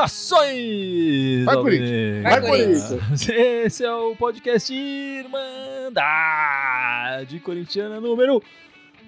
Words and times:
Saudações! 0.00 1.44
Vai, 1.44 1.56
Corinthians! 1.56 2.22
Vai, 2.22 2.40
Corinthians! 2.40 3.28
Esse 3.28 3.84
é 3.84 3.94
o 3.94 4.16
podcast 4.16 4.74
Irmandade 4.74 5.40
Corintiana 7.40 8.00
número 8.00 8.42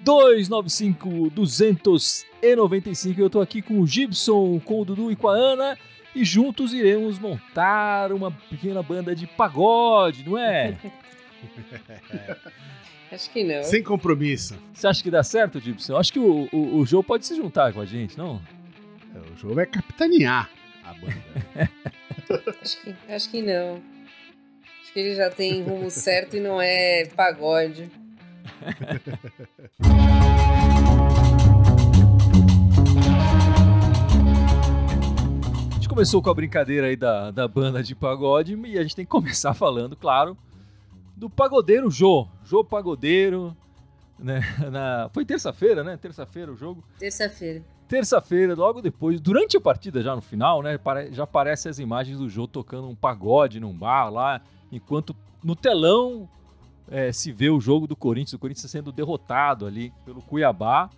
295, 0.03 1.29
295. 1.31 3.21
Eu 3.21 3.29
tô 3.29 3.41
aqui 3.41 3.61
com 3.61 3.79
o 3.79 3.87
Gibson, 3.87 4.59
com 4.59 4.81
o 4.81 4.85
Dudu 4.85 5.11
e 5.11 5.15
com 5.15 5.27
a 5.27 5.33
Ana. 5.33 5.77
E 6.15 6.23
juntos 6.23 6.73
iremos 6.73 7.17
montar 7.19 8.11
uma 8.11 8.31
pequena 8.31 8.83
banda 8.83 9.15
de 9.15 9.25
pagode, 9.25 10.23
não 10.27 10.37
é? 10.37 10.77
Acho 13.11 13.29
que 13.31 13.43
não. 13.43 13.63
Sem 13.63 13.83
compromisso. 13.83 14.57
Você 14.73 14.87
acha 14.87 15.03
que 15.03 15.11
dá 15.11 15.23
certo, 15.23 15.59
Gibson? 15.59 15.95
Acho 15.97 16.11
que 16.11 16.17
o, 16.19 16.49
o, 16.51 16.77
o 16.79 16.85
Joe 16.85 17.03
pode 17.03 17.25
se 17.27 17.35
juntar 17.35 17.71
com 17.71 17.79
a 17.79 17.85
gente, 17.85 18.17
não? 18.17 18.41
É, 19.13 19.19
O 19.31 19.35
jogo 19.37 19.53
vai 19.53 19.67
capitanear 19.67 20.49
a 20.83 20.93
banda. 20.93 21.15
Acho 22.61 22.81
que, 22.81 22.95
acho 23.09 23.29
que 23.29 23.41
não. 23.41 23.75
Acho 24.81 24.93
que 24.93 24.99
ele 24.99 25.13
já 25.13 25.29
tem 25.29 25.61
rumo 25.61 25.91
certo 25.91 26.37
e 26.37 26.39
não 26.39 26.59
é 26.61 27.05
pagode. 27.15 27.91
começou 35.93 36.23
com 36.23 36.29
a 36.31 36.33
brincadeira 36.33 36.87
aí 36.87 36.95
da, 36.95 37.29
da 37.29 37.47
banda 37.47 37.83
de 37.83 37.93
pagode 37.93 38.59
e 38.65 38.79
a 38.79 38.81
gente 38.81 38.95
tem 38.95 39.05
que 39.05 39.11
começar 39.11 39.53
falando, 39.53 39.95
claro, 39.95 40.35
do 41.15 41.29
pagodeiro 41.29 41.91
Jô. 41.91 42.27
Jô 42.43 42.63
Pagodeiro. 42.63 43.55
Né? 44.17 44.41
Na, 44.71 45.07
foi 45.13 45.23
terça-feira, 45.23 45.83
né? 45.83 45.95
Terça-feira 45.95 46.51
o 46.51 46.55
jogo. 46.55 46.83
Terça-feira. 46.97 47.63
Terça-feira, 47.87 48.55
logo 48.55 48.81
depois, 48.81 49.21
durante 49.21 49.55
a 49.55 49.61
partida, 49.61 50.01
já 50.01 50.15
no 50.15 50.21
final, 50.21 50.63
né? 50.63 50.79
Já 51.11 51.25
aparecem 51.25 51.69
as 51.69 51.77
imagens 51.77 52.17
do 52.17 52.27
Jô 52.27 52.47
tocando 52.47 52.87
um 52.89 52.95
pagode 52.95 53.59
num 53.59 53.73
bar 53.77 54.09
lá, 54.09 54.41
enquanto 54.71 55.15
no 55.43 55.55
telão 55.55 56.27
é, 56.89 57.11
se 57.11 57.31
vê 57.31 57.51
o 57.51 57.61
jogo 57.61 57.85
do 57.85 57.95
Corinthians, 57.95 58.33
o 58.33 58.39
Corinthians 58.39 58.71
sendo 58.71 58.91
derrotado 58.91 59.67
ali 59.67 59.93
pelo 60.03 60.23
Cuiabá, 60.23 60.89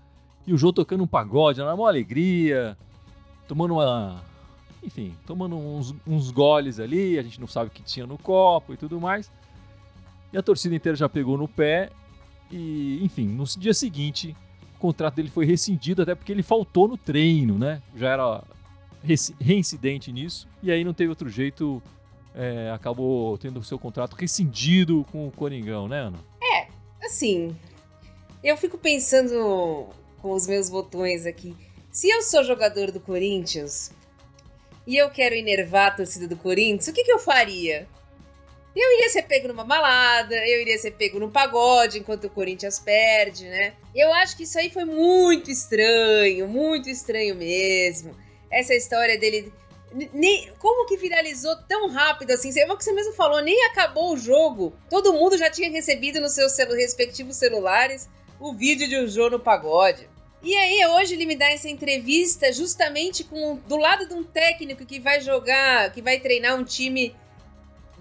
e 0.47 0.53
o 0.53 0.57
Jô 0.57 0.71
tocando 0.71 1.03
um 1.03 1.07
pagode, 1.07 1.59
na 1.59 1.65
maior 1.65 1.89
alegria, 1.89 2.77
tomando 3.45 3.73
uma. 3.73 4.23
Enfim, 4.85 5.15
tomando 5.25 5.57
uns, 5.57 5.95
uns 6.05 6.31
goles 6.31 6.79
ali, 6.79 7.17
a 7.17 7.23
gente 7.23 7.39
não 7.39 7.47
sabe 7.47 7.67
o 7.67 7.71
que 7.71 7.81
tinha 7.81 8.05
no 8.05 8.17
copo 8.17 8.73
e 8.73 8.77
tudo 8.77 9.01
mais. 9.01 9.31
E 10.31 10.37
a 10.37 10.43
torcida 10.43 10.75
inteira 10.75 10.95
já 10.95 11.09
pegou 11.09 11.37
no 11.37 11.47
pé, 11.47 11.89
e 12.51 12.99
enfim, 13.03 13.27
no 13.27 13.45
dia 13.45 13.73
seguinte 13.73 14.35
o 14.75 14.79
contrato 14.79 15.15
dele 15.15 15.29
foi 15.29 15.45
rescindido, 15.45 16.01
até 16.01 16.13
porque 16.13 16.31
ele 16.31 16.43
faltou 16.43 16.87
no 16.87 16.97
treino, 16.97 17.57
né? 17.57 17.81
Já 17.95 18.09
era 18.09 18.43
reincidente 19.39 20.11
nisso. 20.11 20.47
E 20.61 20.71
aí 20.71 20.83
não 20.83 20.93
teve 20.93 21.09
outro 21.09 21.29
jeito, 21.29 21.81
é, 22.35 22.71
acabou 22.71 23.37
tendo 23.37 23.59
o 23.59 23.63
seu 23.63 23.79
contrato 23.79 24.15
rescindido 24.15 25.05
com 25.11 25.27
o 25.27 25.31
Coringão, 25.31 25.87
né, 25.87 26.01
Ana? 26.01 26.19
Assim, 27.05 27.55
eu 28.43 28.57
fico 28.57 28.77
pensando 28.77 29.87
com 30.21 30.31
os 30.31 30.47
meus 30.47 30.69
botões 30.69 31.25
aqui. 31.25 31.55
Se 31.91 32.09
eu 32.09 32.21
sou 32.23 32.43
jogador 32.43 32.91
do 32.91 32.99
Corinthians 32.99 33.91
e 34.85 34.95
eu 34.95 35.09
quero 35.09 35.35
enervar 35.35 35.87
a 35.87 35.95
torcida 35.95 36.27
do 36.27 36.37
Corinthians, 36.37 36.87
o 36.87 36.93
que, 36.93 37.03
que 37.03 37.11
eu 37.11 37.19
faria? 37.19 37.87
Eu 38.75 38.93
iria 38.97 39.09
ser 39.09 39.23
pego 39.23 39.47
numa 39.47 39.63
balada, 39.63 40.35
eu 40.35 40.61
iria 40.61 40.77
ser 40.77 40.91
pego 40.91 41.17
num 41.17 41.31
pagode 41.31 41.99
enquanto 41.99 42.25
o 42.25 42.29
Corinthians 42.29 42.77
perde, 42.77 43.45
né? 43.45 43.73
Eu 43.95 44.13
acho 44.13 44.35
que 44.35 44.43
isso 44.43 44.59
aí 44.59 44.69
foi 44.69 44.83
muito 44.83 45.49
estranho, 45.49 46.45
muito 46.47 46.89
estranho 46.89 47.35
mesmo. 47.35 48.13
Essa 48.51 48.73
história 48.73 49.17
dele. 49.17 49.51
Nem, 50.11 50.51
como 50.59 50.85
que 50.85 50.97
viralizou 50.97 51.55
tão 51.69 51.87
rápido 51.87 52.31
assim? 52.31 52.51
É 52.59 52.69
o 52.69 52.77
que 52.77 52.83
você 52.83 52.91
mesmo 52.91 53.13
falou, 53.13 53.41
nem 53.41 53.63
acabou 53.67 54.13
o 54.13 54.17
jogo. 54.17 54.77
Todo 54.89 55.13
mundo 55.13 55.37
já 55.37 55.49
tinha 55.49 55.71
recebido 55.71 56.19
nos 56.19 56.33
seus 56.33 56.57
respectivos 56.57 57.37
celulares 57.37 58.09
o 58.41 58.53
vídeo 58.53 58.89
de 58.89 58.97
um 58.97 59.07
jogo 59.07 59.37
no 59.37 59.39
pagode. 59.39 60.09
E 60.45 60.55
aí, 60.55 60.85
hoje 60.85 61.15
ele 61.15 61.25
me 61.25 61.35
dá 61.35 61.49
essa 61.49 61.67
entrevista 61.67 62.53
justamente 62.53 63.23
com 63.23 63.55
do 63.67 63.77
lado 63.77 64.07
de 64.07 64.13
um 64.13 64.23
técnico 64.23 64.85
que 64.85 64.99
vai 64.99 65.19
jogar, 65.19 65.91
que 65.91 66.03
vai 66.03 66.19
treinar 66.19 66.55
um 66.55 66.63
time 66.63 67.15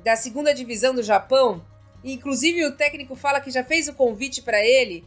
da 0.03 0.15
segunda 0.15 0.53
divisão 0.53 0.95
do 0.95 1.03
Japão. 1.03 1.65
Inclusive, 2.05 2.67
o 2.67 2.77
técnico 2.77 3.17
fala 3.17 3.41
que 3.41 3.51
já 3.51 3.65
fez 3.65 3.89
o 3.89 3.95
convite 3.95 4.43
para 4.43 4.63
ele. 4.63 5.07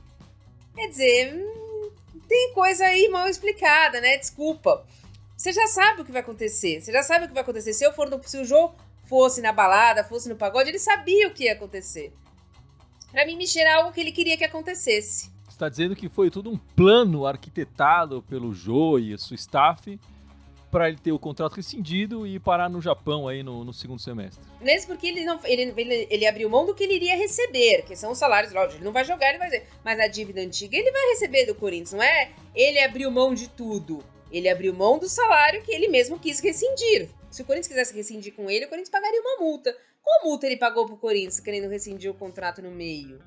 Quer 0.73 0.87
dizer, 0.87 1.35
hum, 1.35 1.91
tem 2.27 2.53
coisa 2.55 2.85
aí 2.85 3.07
mal 3.07 3.29
explicada, 3.29 4.01
né? 4.01 4.17
Desculpa. 4.17 4.83
Você 5.37 5.53
já 5.53 5.67
sabe 5.67 6.01
o 6.01 6.05
que 6.05 6.11
vai 6.11 6.21
acontecer. 6.21 6.81
Você 6.81 6.91
já 6.91 7.03
sabe 7.03 7.25
o 7.25 7.27
que 7.27 7.35
vai 7.35 7.43
acontecer. 7.43 7.71
Se 7.75 7.85
eu 7.85 7.93
for 7.93 8.09
no, 8.09 8.19
se 8.23 8.39
o 8.39 8.45
Jô 8.45 8.71
fosse 9.05 9.41
na 9.41 9.53
balada, 9.53 10.03
fosse 10.03 10.27
no 10.27 10.35
pagode, 10.35 10.71
ele 10.71 10.79
sabia 10.79 11.27
o 11.27 11.31
que 11.35 11.43
ia 11.43 11.53
acontecer. 11.53 12.11
Pra 13.11 13.27
mim, 13.27 13.37
mexer 13.37 13.59
era 13.59 13.75
algo 13.75 13.91
que 13.91 14.01
ele 14.01 14.11
queria 14.11 14.35
que 14.35 14.43
acontecesse. 14.43 15.36
Está 15.57 15.69
dizendo 15.69 15.95
que 15.95 16.07
foi 16.07 16.29
todo 16.29 16.51
um 16.51 16.55
plano 16.55 17.25
arquitetado 17.25 18.21
pelo 18.29 18.53
Jô 18.53 18.99
e 18.99 19.17
sua 19.17 19.33
staff 19.33 19.99
para 20.69 20.87
ele 20.87 20.99
ter 20.99 21.11
o 21.11 21.17
contrato 21.17 21.55
rescindido 21.55 22.27
e 22.27 22.39
parar 22.39 22.69
no 22.69 22.79
Japão 22.79 23.27
aí 23.27 23.41
no, 23.41 23.65
no 23.65 23.73
segundo 23.73 23.99
semestre. 23.99 24.39
Mesmo 24.61 24.89
porque 24.89 25.07
ele 25.07 25.25
não 25.25 25.39
ele, 25.45 25.73
ele, 25.75 26.07
ele 26.11 26.27
abriu 26.27 26.47
mão 26.47 26.63
do 26.63 26.75
que 26.75 26.83
ele 26.83 26.93
iria 26.93 27.17
receber, 27.17 27.81
que 27.87 27.95
são 27.95 28.11
os 28.11 28.19
salários, 28.19 28.53
lógico, 28.53 28.75
ele 28.75 28.85
não 28.85 28.91
vai 28.91 29.03
jogar, 29.03 29.29
ele 29.29 29.39
vai 29.39 29.49
dizer, 29.49 29.67
mas 29.83 29.99
a 29.99 30.07
dívida 30.07 30.41
antiga 30.41 30.77
ele 30.77 30.91
vai 30.91 31.09
receber 31.09 31.47
do 31.47 31.55
Corinthians, 31.55 31.93
não 31.93 32.03
é? 32.03 32.29
Ele 32.53 32.79
abriu 32.79 33.09
mão 33.09 33.33
de 33.33 33.49
tudo. 33.49 34.03
Ele 34.31 34.47
abriu 34.47 34.75
mão 34.75 34.99
do 34.99 35.09
salário 35.09 35.63
que 35.63 35.71
ele 35.71 35.87
mesmo 35.87 36.19
quis 36.19 36.39
rescindir. 36.39 37.09
Se 37.31 37.41
o 37.41 37.45
Corinthians 37.45 37.67
quisesse 37.67 37.95
rescindir 37.95 38.35
com 38.35 38.47
ele, 38.47 38.65
o 38.65 38.69
Corinthians 38.69 38.91
pagaria 38.91 39.21
uma 39.21 39.43
multa. 39.43 39.75
Qual 40.03 40.23
multa 40.23 40.45
ele 40.45 40.57
pagou 40.57 40.85
pro 40.85 40.97
Corinthians 40.97 41.39
querendo 41.39 41.67
rescindir 41.67 42.11
o 42.11 42.13
contrato 42.13 42.61
no 42.61 42.69
meio? 42.69 43.19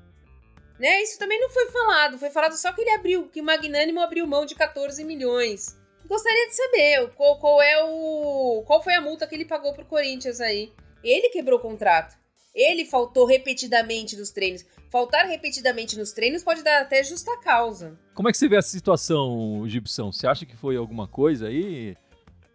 Né? 0.81 1.03
Isso 1.03 1.19
também 1.19 1.39
não 1.39 1.51
foi 1.51 1.67
falado. 1.67 2.17
Foi 2.17 2.31
falado 2.31 2.53
só 2.57 2.73
que 2.73 2.81
ele 2.81 2.89
abriu, 2.89 3.27
que 3.27 3.39
o 3.39 3.43
Magnânimo 3.43 3.99
abriu 3.99 4.25
mão 4.25 4.47
de 4.47 4.55
14 4.55 5.03
milhões. 5.03 5.77
Gostaria 6.07 6.47
de 6.47 6.55
saber 6.55 7.11
qual, 7.15 7.37
qual 7.37 7.61
é 7.61 7.83
o. 7.85 8.63
Qual 8.65 8.81
foi 8.83 8.95
a 8.95 9.01
multa 9.01 9.27
que 9.27 9.35
ele 9.35 9.45
pagou 9.45 9.75
pro 9.75 9.85
Corinthians 9.85 10.41
aí? 10.41 10.73
Ele 11.03 11.29
quebrou 11.29 11.59
o 11.59 11.61
contrato. 11.61 12.17
Ele 12.53 12.83
faltou 12.83 13.27
repetidamente 13.27 14.17
nos 14.17 14.31
treinos. 14.31 14.65
Faltar 14.89 15.27
repetidamente 15.27 15.97
nos 15.99 16.11
treinos 16.13 16.43
pode 16.43 16.63
dar 16.63 16.81
até 16.81 17.03
justa 17.03 17.37
causa. 17.41 17.95
Como 18.15 18.27
é 18.27 18.31
que 18.31 18.37
você 18.39 18.49
vê 18.49 18.55
essa 18.57 18.69
situação, 18.69 19.63
Gibson? 19.67 20.11
Você 20.11 20.25
acha 20.25 20.47
que 20.47 20.57
foi 20.57 20.75
alguma 20.77 21.07
coisa 21.07 21.47
aí 21.47 21.95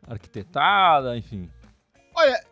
arquitetada, 0.06 1.16
enfim? 1.16 1.48
Olha, 2.14 2.44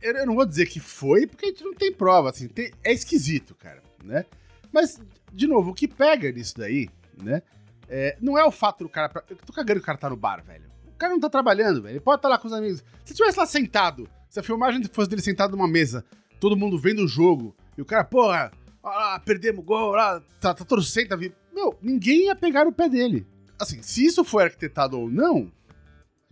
eu 0.00 0.26
não 0.26 0.34
vou 0.34 0.46
dizer 0.46 0.66
que 0.66 0.80
foi, 0.80 1.26
porque 1.26 1.44
a 1.44 1.48
gente 1.50 1.62
não 1.62 1.74
tem 1.74 1.92
prova, 1.92 2.30
assim, 2.30 2.48
tem- 2.48 2.72
é 2.82 2.92
esquisito, 2.92 3.54
cara, 3.54 3.82
né? 4.02 4.24
Mas, 4.72 5.00
de 5.32 5.46
novo, 5.46 5.70
o 5.70 5.74
que 5.74 5.88
pega 5.88 6.30
nisso 6.30 6.54
daí, 6.56 6.88
né? 7.22 7.42
é, 7.88 8.16
não 8.20 8.36
é 8.38 8.44
o 8.44 8.50
fato 8.50 8.84
do 8.84 8.88
cara. 8.90 9.24
Eu 9.30 9.36
tô 9.36 9.52
cagando 9.52 9.80
que 9.80 9.84
o 9.84 9.86
cara 9.86 9.98
tá 9.98 10.10
no 10.10 10.16
bar, 10.16 10.42
velho. 10.44 10.68
O 10.86 10.98
cara 10.98 11.12
não 11.12 11.20
tá 11.20 11.30
trabalhando, 11.30 11.82
velho. 11.82 11.92
Ele 11.94 12.00
pode 12.00 12.18
estar 12.18 12.28
lá 12.28 12.38
com 12.38 12.46
os 12.48 12.52
amigos. 12.52 12.84
Se 13.04 13.14
tivesse 13.14 13.38
lá 13.38 13.46
sentado, 13.46 14.08
se 14.28 14.38
a 14.38 14.42
filmagem 14.42 14.82
fosse 14.92 15.08
dele 15.08 15.22
sentado 15.22 15.52
numa 15.56 15.68
mesa, 15.68 16.04
todo 16.40 16.56
mundo 16.56 16.78
vendo 16.78 17.04
o 17.04 17.08
jogo, 17.08 17.54
e 17.76 17.82
o 17.82 17.84
cara, 17.84 18.04
porra, 18.04 18.50
ó 18.82 18.90
lá, 18.90 19.18
perdemos 19.20 19.60
o 19.60 19.64
gol, 19.64 19.92
lá, 19.92 20.20
tá, 20.40 20.52
tá 20.52 20.64
torcendo, 20.64 21.08
tá 21.08 21.16
vindo. 21.16 21.34
Meu, 21.52 21.76
ninguém 21.80 22.26
ia 22.26 22.36
pegar 22.36 22.66
o 22.66 22.72
pé 22.72 22.88
dele. 22.88 23.26
Assim, 23.58 23.80
se 23.82 24.04
isso 24.04 24.22
foi 24.24 24.44
arquitetado 24.44 24.98
ou 25.00 25.10
não, 25.10 25.50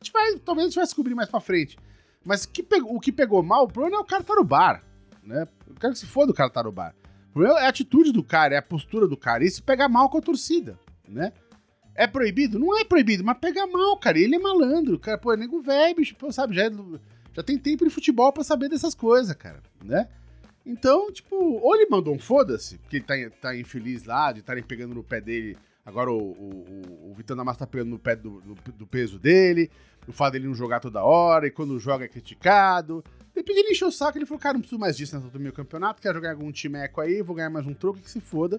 a 0.01 0.05
gente 0.05 0.13
vai, 0.13 0.37
talvez 0.39 0.67
a 0.67 0.69
gente 0.69 0.77
vai 0.77 0.85
descobrir 0.85 1.15
mais 1.15 1.29
pra 1.29 1.41
frente. 1.41 1.77
Mas 2.25 2.45
que 2.45 2.63
pegou- 2.63 2.95
o 2.95 3.01
que 3.01 3.11
pegou 3.13 3.43
mal, 3.43 3.65
o 3.65 3.69
problema 3.69 3.97
é 3.97 4.01
o 4.01 4.05
cara 4.05 4.23
tá 4.23 4.35
no 4.35 4.45
bar, 4.45 4.83
né? 5.23 5.47
Eu 5.67 5.75
quero 5.77 5.93
que 5.93 5.99
se 6.01 6.07
foda 6.07 6.33
o 6.33 6.35
cara 6.35 6.51
tá 6.51 6.63
no 6.63 6.73
bar. 6.73 6.95
Problema 7.37 7.61
é 7.61 7.67
a 7.67 7.69
atitude 7.69 8.13
do 8.13 8.25
cara, 8.25 8.55
é 8.55 8.57
a 8.57 8.63
postura 8.63 9.07
do 9.07 9.15
cara. 9.15 9.45
Isso 9.45 9.63
pega 9.63 9.87
mal 9.91 10.09
com 10.09 10.17
a 10.17 10.23
torcida, 10.23 10.81
né? 11.07 11.35
É 11.95 12.07
proibido? 12.07 12.59
Não 12.59 12.75
é 12.79 12.83
proibido, 12.83 13.23
mas 13.23 13.37
pega 13.37 13.67
mal, 13.67 13.99
cara. 13.99 14.19
Ele 14.19 14.37
é 14.37 14.39
malandro, 14.39 14.99
cara. 14.99 15.19
Pô, 15.19 15.35
é 15.35 15.37
nego 15.37 15.61
velho, 15.61 15.97
bicho, 15.97 16.17
pô, 16.17 16.33
sabe? 16.33 16.57
Já, 16.57 16.65
é- 16.65 16.71
já 17.35 17.43
tem 17.43 17.59
tempo 17.59 17.85
de 17.85 17.91
futebol 17.91 18.33
pra 18.33 18.43
saber 18.43 18.71
dessas 18.71 18.95
coisas, 18.95 19.37
cara, 19.37 19.63
né? 19.85 20.09
Então, 20.65 21.13
tipo, 21.13 21.37
ou 21.37 21.77
ele 21.77 21.91
mandou 21.91 22.15
um 22.15 22.19
foda-se, 22.19 22.79
porque 22.79 22.97
ele 22.97 23.05
tá, 23.05 23.15
tá 23.39 23.55
infeliz 23.55 24.05
lá, 24.05 24.33
de 24.33 24.41
estarem 24.41 24.63
pegando 24.63 24.95
no 24.95 25.05
pé 25.05 25.21
dele. 25.21 25.59
Agora 25.85 26.11
o, 26.11 26.19
o, 26.19 27.11
o, 27.11 27.15
Vitão 27.15 27.37
da 27.37 27.55
tá 27.55 27.67
pegando 27.67 27.91
no 27.91 27.99
pé 27.99 28.17
do, 28.17 28.41
do, 28.41 28.73
do 28.73 28.87
peso 28.87 29.19
dele, 29.19 29.71
o 30.09 30.13
fato 30.13 30.33
dele 30.33 30.47
não 30.47 30.55
jogar 30.55 30.81
toda 30.81 31.05
hora, 31.05 31.47
e 31.47 31.51
quando 31.51 31.79
joga 31.79 32.07
é 32.07 32.09
criticado. 32.09 33.05
Depois 33.37 33.59
ele 33.59 33.73
encheu 33.73 33.89
o 33.89 33.93
saco, 33.93 34.17
ele 34.17 34.25
falou, 34.25 34.41
cara, 34.41 34.55
não 34.55 34.63
preciso 34.63 34.81
mais 34.81 34.97
disso 34.97 35.15
nessa 35.15 35.29
do 35.29 35.39
meu 35.39 35.53
campeonato, 35.53 36.01
quero 36.01 36.15
jogar 36.15 36.31
algum 36.31 36.51
time 36.51 36.79
eco 36.79 37.03
aí, 37.03 37.21
vou 37.21 37.37
ganhar 37.37 37.51
mais 37.51 37.67
um 37.67 37.75
troco, 37.75 38.01
que 38.01 38.11
se 38.11 38.19
foda, 38.19 38.59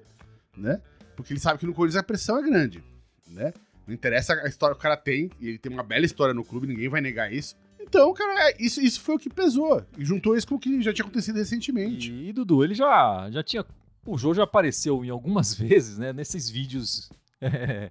né? 0.55 0.79
Porque 1.15 1.33
ele 1.33 1.39
sabe 1.39 1.57
que 1.57 1.65
no 1.65 1.73
Corinthians 1.73 1.99
a 1.99 2.03
pressão 2.03 2.37
é 2.37 2.43
grande, 2.43 2.83
né? 3.27 3.51
Não 3.87 3.93
interessa 3.93 4.33
a 4.33 4.47
história 4.47 4.75
que 4.75 4.79
o 4.79 4.83
cara 4.83 4.95
tem, 4.95 5.31
e 5.41 5.47
ele 5.47 5.57
tem 5.57 5.71
uma 5.71 5.81
bela 5.81 6.05
história 6.05 6.31
no 6.31 6.45
clube, 6.45 6.67
ninguém 6.67 6.89
vai 6.89 7.01
negar 7.01 7.33
isso. 7.33 7.55
Então, 7.79 8.13
cara, 8.13 8.49
é, 8.51 8.55
isso, 8.59 8.79
isso 8.79 9.01
foi 9.01 9.15
o 9.15 9.19
que 9.19 9.31
pesou. 9.31 9.83
E 9.97 10.05
juntou 10.05 10.37
isso 10.37 10.47
com 10.47 10.55
o 10.55 10.59
que 10.59 10.79
já 10.81 10.93
tinha 10.93 11.05
acontecido 11.05 11.37
recentemente. 11.37 12.11
E, 12.11 12.31
Dudu, 12.31 12.63
ele 12.63 12.75
já, 12.75 13.29
já 13.31 13.41
tinha. 13.41 13.65
O 14.05 14.17
Jô 14.17 14.33
já 14.33 14.43
apareceu 14.43 15.03
em 15.03 15.09
algumas 15.09 15.55
vezes, 15.57 15.97
né? 15.97 16.13
Nesses 16.13 16.49
vídeos 16.49 17.09
é, 17.41 17.89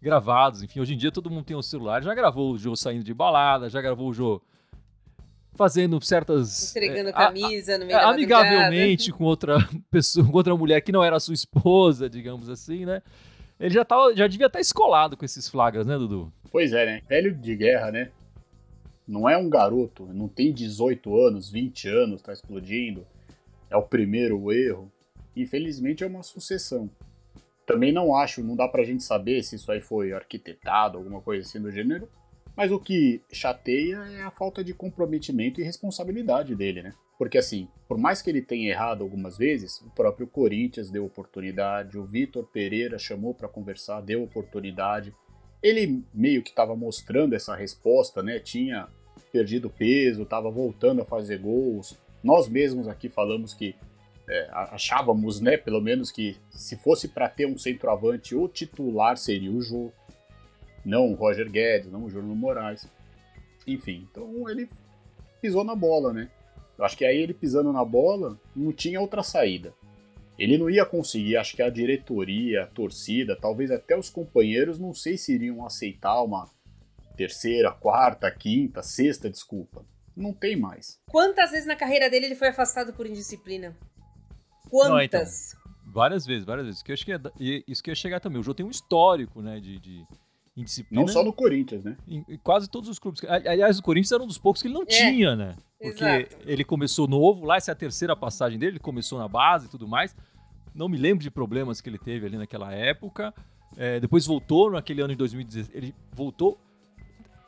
gravados. 0.00 0.62
Enfim, 0.62 0.80
hoje 0.80 0.94
em 0.94 0.98
dia 0.98 1.10
todo 1.10 1.30
mundo 1.30 1.46
tem 1.46 1.56
um 1.56 1.62
celular. 1.62 2.02
Já 2.02 2.14
gravou 2.14 2.52
o 2.52 2.58
Jô 2.58 2.76
saindo 2.76 3.02
de 3.02 3.14
balada, 3.14 3.68
já 3.68 3.80
gravou 3.80 4.10
o 4.10 4.14
Jô 4.14 4.40
fazendo 5.54 6.00
certas. 6.04 6.70
Entregando 6.70 7.10
é, 7.10 7.12
camisa 7.12 7.74
a, 7.74 7.78
no 7.78 7.86
meio 7.86 7.98
Amigavelmente 7.98 9.12
com 9.12 9.24
outra 9.24 9.58
pessoa, 9.90 10.26
com 10.26 10.36
outra 10.36 10.56
mulher 10.56 10.80
que 10.80 10.92
não 10.92 11.02
era 11.02 11.18
sua 11.20 11.34
esposa, 11.34 12.08
digamos 12.08 12.48
assim, 12.48 12.84
né? 12.84 13.02
Ele 13.58 13.74
já, 13.74 13.84
tava, 13.84 14.14
já 14.14 14.26
devia 14.26 14.46
estar 14.46 14.60
escolado 14.60 15.16
com 15.16 15.24
esses 15.24 15.48
flagras, 15.48 15.84
né, 15.86 15.98
Dudu? 15.98 16.32
Pois 16.50 16.72
é, 16.72 16.86
né? 16.86 17.02
Velho 17.08 17.34
de 17.34 17.56
guerra, 17.56 17.90
né? 17.90 18.10
Não 19.06 19.28
é 19.28 19.36
um 19.36 19.48
garoto, 19.48 20.06
não 20.06 20.28
tem 20.28 20.52
18 20.52 21.18
anos, 21.18 21.50
20 21.50 21.88
anos, 21.88 22.22
tá 22.22 22.32
explodindo. 22.32 23.06
É 23.70 23.76
o 23.76 23.82
primeiro 23.82 24.52
erro. 24.52 24.92
Infelizmente 25.34 26.04
é 26.04 26.06
uma 26.06 26.22
sucessão. 26.22 26.90
Também 27.66 27.92
não 27.92 28.14
acho, 28.14 28.42
não 28.42 28.54
dá 28.54 28.68
pra 28.68 28.84
gente 28.84 29.02
saber 29.02 29.42
se 29.42 29.56
isso 29.56 29.70
aí 29.72 29.80
foi 29.80 30.12
arquitetado, 30.12 30.96
alguma 30.96 31.20
coisa 31.20 31.46
assim 31.46 31.60
do 31.60 31.70
gênero. 31.70 32.08
Mas 32.58 32.72
o 32.72 32.80
que 32.80 33.22
chateia 33.30 33.98
é 34.18 34.22
a 34.22 34.32
falta 34.32 34.64
de 34.64 34.74
comprometimento 34.74 35.60
e 35.60 35.64
responsabilidade 35.64 36.56
dele, 36.56 36.82
né? 36.82 36.92
Porque 37.16 37.38
assim, 37.38 37.68
por 37.86 37.96
mais 37.96 38.20
que 38.20 38.28
ele 38.28 38.42
tenha 38.42 38.68
errado 38.68 39.04
algumas 39.04 39.38
vezes, 39.38 39.80
o 39.82 39.90
próprio 39.90 40.26
Corinthians 40.26 40.90
deu 40.90 41.04
oportunidade, 41.04 41.96
o 41.96 42.04
Vitor 42.04 42.44
Pereira 42.48 42.98
chamou 42.98 43.32
para 43.32 43.46
conversar, 43.46 44.00
deu 44.00 44.24
oportunidade. 44.24 45.14
Ele 45.62 46.02
meio 46.12 46.42
que 46.42 46.50
estava 46.50 46.74
mostrando 46.74 47.32
essa 47.32 47.54
resposta, 47.54 48.24
né? 48.24 48.40
Tinha 48.40 48.88
perdido 49.30 49.70
peso, 49.70 50.24
estava 50.24 50.50
voltando 50.50 51.00
a 51.00 51.04
fazer 51.04 51.38
gols. 51.38 51.96
Nós 52.24 52.48
mesmos 52.48 52.88
aqui 52.88 53.08
falamos 53.08 53.54
que 53.54 53.76
é, 54.28 54.48
achávamos, 54.50 55.40
né, 55.40 55.56
pelo 55.56 55.80
menos 55.80 56.10
que 56.10 56.36
se 56.50 56.76
fosse 56.76 57.06
para 57.06 57.28
ter 57.28 57.46
um 57.46 57.56
centroavante, 57.56 58.34
o 58.34 58.48
titular 58.48 59.16
seria 59.16 59.52
o 59.52 59.62
Jô 59.62 59.92
não 60.84 61.12
o 61.12 61.14
Roger 61.14 61.50
Guedes, 61.50 61.90
não 61.90 62.04
o 62.04 62.10
Júnior 62.10 62.36
Moraes. 62.36 62.88
Enfim, 63.66 64.06
então 64.10 64.48
ele 64.48 64.68
pisou 65.40 65.64
na 65.64 65.74
bola, 65.74 66.12
né? 66.12 66.30
Eu 66.78 66.84
acho 66.84 66.96
que 66.96 67.04
aí 67.04 67.18
ele 67.18 67.34
pisando 67.34 67.72
na 67.72 67.84
bola 67.84 68.38
não 68.54 68.72
tinha 68.72 69.00
outra 69.00 69.22
saída. 69.22 69.74
Ele 70.38 70.56
não 70.56 70.70
ia 70.70 70.86
conseguir, 70.86 71.36
acho 71.36 71.56
que 71.56 71.62
a 71.62 71.68
diretoria, 71.68 72.62
a 72.62 72.66
torcida, 72.66 73.34
talvez 73.34 73.72
até 73.72 73.98
os 73.98 74.08
companheiros, 74.08 74.78
não 74.78 74.94
sei 74.94 75.18
se 75.18 75.34
iriam 75.34 75.66
aceitar 75.66 76.22
uma 76.22 76.48
terceira, 77.16 77.72
quarta, 77.72 78.30
quinta, 78.30 78.80
sexta 78.80 79.28
desculpa. 79.28 79.84
Não 80.16 80.32
tem 80.32 80.56
mais. 80.56 81.00
Quantas 81.10 81.50
vezes 81.50 81.66
na 81.66 81.74
carreira 81.74 82.08
dele 82.08 82.26
ele 82.26 82.34
foi 82.36 82.48
afastado 82.48 82.92
por 82.92 83.06
indisciplina? 83.06 83.76
Quantas? 84.70 84.90
Não, 84.90 85.02
então, 85.02 85.24
várias 85.92 86.24
vezes, 86.24 86.44
várias 86.44 86.66
vezes. 86.66 86.78
Isso 86.78 86.84
que, 86.84 86.92
eu 86.92 86.96
chegar, 86.96 87.32
isso 87.40 87.82
que 87.82 87.90
ia 87.90 87.94
chegar 87.96 88.20
também. 88.20 88.40
O 88.40 88.42
jogo 88.44 88.56
tem 88.56 88.66
um 88.66 88.70
histórico, 88.70 89.42
né, 89.42 89.58
de, 89.58 89.80
de 89.80 90.04
em 90.58 90.64
disciplina. 90.64 91.00
Não 91.00 91.08
só 91.08 91.22
no 91.22 91.32
Corinthians, 91.32 91.84
né? 91.84 91.96
Em, 92.06 92.24
em, 92.28 92.36
quase 92.38 92.68
todos 92.68 92.88
os 92.88 92.98
clubes. 92.98 93.22
Aliás, 93.24 93.78
o 93.78 93.82
Corinthians 93.82 94.12
era 94.12 94.22
um 94.22 94.26
dos 94.26 94.38
poucos 94.38 94.60
que 94.60 94.66
ele 94.66 94.74
não 94.74 94.82
é, 94.82 94.86
tinha, 94.86 95.36
né? 95.36 95.54
Porque 95.80 96.04
exato. 96.04 96.36
ele 96.44 96.64
começou 96.64 97.06
novo, 97.06 97.46
lá 97.46 97.56
essa 97.56 97.70
é 97.70 97.72
a 97.72 97.76
terceira 97.76 98.16
passagem 98.16 98.58
dele, 98.58 98.72
ele 98.72 98.78
começou 98.80 99.18
na 99.18 99.28
base 99.28 99.66
e 99.66 99.68
tudo 99.68 99.86
mais. 99.86 100.16
Não 100.74 100.88
me 100.88 100.96
lembro 100.96 101.22
de 101.22 101.30
problemas 101.30 101.80
que 101.80 101.88
ele 101.88 101.98
teve 101.98 102.26
ali 102.26 102.36
naquela 102.36 102.72
época. 102.72 103.32
É, 103.76 104.00
depois 104.00 104.26
voltou 104.26 104.72
naquele 104.72 105.00
ano 105.00 105.10
de 105.10 105.16
2016. 105.16 105.70
Ele 105.74 105.94
voltou. 106.12 106.58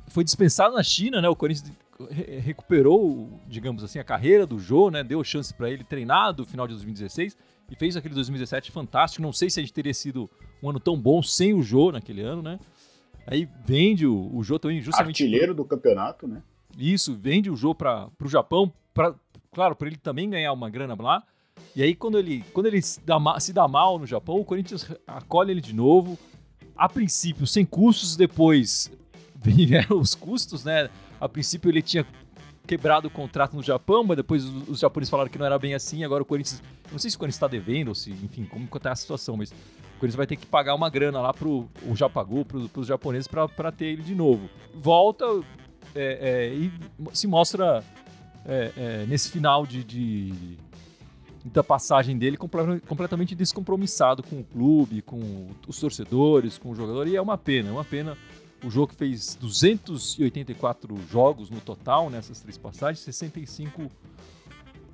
Foi 0.09 0.23
dispensado 0.23 0.75
na 0.75 0.83
China, 0.83 1.21
né? 1.21 1.29
O 1.29 1.37
Corinthians 1.37 1.73
recuperou, 2.43 3.29
digamos 3.47 3.85
assim, 3.85 3.99
a 3.99 4.05
carreira 4.05 4.47
do 4.47 4.59
Jô, 4.59 4.91
né? 4.91 5.03
Deu 5.03 5.23
chance 5.25 5.53
para 5.53 5.71
ele 5.71 5.85
treinar 5.85 6.33
do 6.33 6.47
final 6.47 6.67
de 6.67 6.75
2016 6.75 7.37
e 7.71 7.77
fez 7.77 7.97
aquele 7.97 8.15
2017 8.15 8.71
fantástico. 8.71 9.23
Não 9.23 9.33
sei 9.33 9.51
se 9.51 9.61
a 9.61 9.63
gente 9.63 9.73
teria 9.73 9.95
sido 9.95 10.31
um 10.63 10.71
ano 10.71 10.81
tão 10.81 10.99
bom 10.99 11.23
sem 11.23 11.55
o 11.55 11.63
Jô 11.63 11.93
naquele 11.93 12.23
ano, 12.23 12.43
né? 12.43 12.59
Aí 13.27 13.49
vende 13.65 14.07
o, 14.07 14.31
o 14.35 14.43
Jô 14.43 14.59
também 14.59 14.81
justamente. 14.81 15.23
Artilheiro 15.23 15.55
do 15.55 15.65
campeonato, 15.65 16.27
né? 16.27 16.43
Isso, 16.79 17.15
vende 17.15 17.51
o 17.51 17.57
Jô 17.57 17.75
para 17.75 18.09
o 18.23 18.29
Japão, 18.29 18.73
pra, 18.95 19.15
claro, 19.53 19.75
para 19.75 19.89
ele 19.89 19.97
também 19.97 20.31
ganhar 20.31 20.53
uma 20.53 20.71
grana 20.71 20.97
lá. 21.01 21.23
E 21.75 21.83
aí, 21.83 21.95
quando 21.95 22.19
ele, 22.19 22.45
quando 22.53 22.67
ele 22.67 22.83
se 22.83 23.01
dá, 23.01 23.19
se 23.39 23.53
dá 23.53 23.69
mal 23.69 23.99
no 23.99 24.07
Japão, 24.07 24.41
o 24.41 24.45
Corinthians 24.45 24.91
acolhe 25.07 25.53
ele 25.53 25.61
de 25.61 25.75
novo. 25.75 26.19
A 26.77 26.89
princípio, 26.89 27.47
sem 27.47 27.65
custos, 27.65 28.17
depois 28.17 28.91
vieram 29.37 29.99
os 29.99 30.15
custos, 30.15 30.65
né? 30.65 30.89
A 31.21 31.29
princípio, 31.29 31.71
ele 31.71 31.83
tinha 31.83 32.05
quebrado 32.67 33.09
o 33.09 33.11
contrato 33.11 33.55
no 33.55 33.63
Japão, 33.63 34.05
mas 34.05 34.17
depois 34.17 34.45
os, 34.45 34.81
japoneses 34.81 35.11
falaram 35.11 35.31
que 35.31 35.39
não 35.39 35.47
era 35.47 35.59
bem 35.59 35.75
assim. 35.75 36.05
Agora 36.05 36.23
o 36.23 36.27
Corinthians. 36.27 36.63
Não 36.91 36.99
sei 36.99 37.11
se 37.11 37.17
o 37.17 37.19
Corinthians 37.19 37.37
está 37.37 37.49
devendo, 37.49 37.89
ou 37.89 37.95
se, 37.95 38.11
enfim, 38.11 38.45
como 38.45 38.69
está 38.75 38.93
a 38.93 38.97
situação, 38.97 39.37
mas 39.37 39.53
Corinthians 40.01 40.17
vai 40.17 40.27
ter 40.27 40.37
que 40.37 40.47
pagar 40.47 40.75
uma 40.75 40.89
grana 40.89 41.21
lá 41.21 41.33
pro. 41.33 41.69
O 41.87 41.95
já 41.95 42.09
pagou 42.09 42.45
pro, 42.45 42.69
pros 42.71 42.87
japoneses 42.87 43.29
para 43.29 43.71
ter 43.71 43.87
ele 43.87 44.03
de 44.03 44.15
novo. 44.15 44.49
Volta 44.75 45.27
é, 45.95 46.49
é, 46.51 46.55
e 46.55 46.73
se 47.13 47.27
mostra 47.27 47.85
é, 48.47 48.73
é 48.77 49.07
nesse 49.07 49.31
final 49.31 49.67
de, 49.67 49.85
de, 49.85 50.57
da 51.45 51.63
passagem 51.63 52.17
dele 52.17 52.39
completamente 52.39 53.35
descompromissado 53.35 54.23
com 54.23 54.41
o 54.41 54.45
clube, 54.45 55.03
com 55.03 55.49
os 55.69 55.79
torcedores, 55.79 56.57
com 56.57 56.71
o 56.71 56.75
jogador. 56.75 57.07
E 57.07 57.15
é 57.15 57.21
uma 57.21 57.37
pena, 57.37 57.69
é 57.69 57.73
uma 57.73 57.85
pena. 57.85 58.17
O 58.65 58.71
jogo 58.71 58.95
fez 58.95 59.37
284 59.37 60.97
jogos 61.11 61.51
no 61.51 61.61
total 61.61 62.09
nessas 62.09 62.41
três 62.41 62.57
passagens, 62.57 63.01
65 63.01 63.91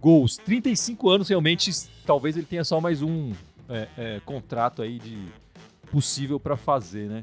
gols. 0.01 0.37
35 0.37 1.09
anos 1.11 1.29
realmente, 1.29 1.71
talvez 2.05 2.37
ele 2.37 2.47
tenha 2.47 2.65
só 2.65 2.81
mais 2.81 3.03
um 3.03 3.33
é, 3.69 3.89
é, 3.97 4.21
contrato 4.25 4.83
aí 4.83 4.99
de 4.99 5.27
possível 5.91 6.39
para 6.39 6.57
fazer, 6.57 7.09
né? 7.09 7.23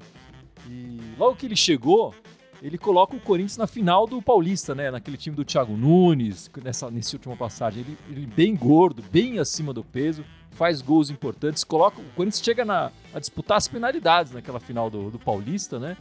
E 0.69 0.99
logo 1.17 1.35
que 1.35 1.45
ele 1.45 1.55
chegou, 1.55 2.13
ele 2.61 2.77
coloca 2.77 3.15
o 3.15 3.19
Corinthians 3.19 3.57
na 3.57 3.67
final 3.67 4.07
do 4.07 4.21
Paulista, 4.21 4.73
né? 4.73 4.89
Naquele 4.89 5.17
time 5.17 5.35
do 5.35 5.43
Thiago 5.43 5.75
Nunes, 5.75 6.49
nessa, 6.63 6.89
nessa 6.89 7.15
última 7.15 7.35
passagem. 7.35 7.81
Ele, 7.81 7.97
ele 8.09 8.25
bem 8.25 8.55
gordo, 8.55 9.03
bem 9.11 9.39
acima 9.39 9.73
do 9.73 9.83
peso, 9.83 10.23
faz 10.51 10.81
gols 10.81 11.09
importantes, 11.09 11.63
coloca. 11.63 11.99
O 11.99 12.05
Corinthians 12.15 12.43
chega 12.43 12.63
na, 12.63 12.91
a 13.13 13.19
disputar 13.19 13.57
as 13.57 13.67
penalidades 13.67 14.31
naquela 14.31 14.59
final 14.59 14.89
do, 14.89 15.11
do 15.11 15.19
Paulista, 15.19 15.77
né? 15.77 15.97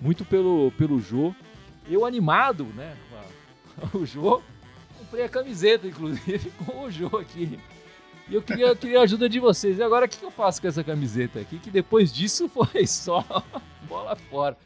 Muito 0.00 0.24
pelo, 0.24 0.72
pelo 0.78 0.98
Jô. 0.98 1.34
Eu 1.88 2.06
animado, 2.06 2.64
né? 2.74 2.96
O 3.94 4.04
Jô, 4.04 4.42
comprei 4.98 5.24
a 5.24 5.28
camiseta, 5.28 5.86
inclusive, 5.86 6.50
com 6.66 6.82
o 6.84 6.90
Jô 6.90 7.06
aqui. 7.18 7.60
E 8.28 8.34
eu 8.34 8.42
queria, 8.42 8.66
eu 8.66 8.76
queria 8.76 9.00
a 9.00 9.02
ajuda 9.02 9.28
de 9.28 9.40
vocês. 9.40 9.78
E 9.78 9.82
agora 9.82 10.06
o 10.06 10.08
que, 10.08 10.22
eu 10.22 10.30
faço 10.30 10.60
com 10.60 10.68
essa 10.68 10.84
camiseta 10.84 11.40
aqui? 11.40 11.58
Que 11.58 11.70
depois 11.70 12.12
disso 12.12 12.48
foi 12.50 12.86
só 12.86 13.24
bola 13.88 14.14
fora. 14.16 14.56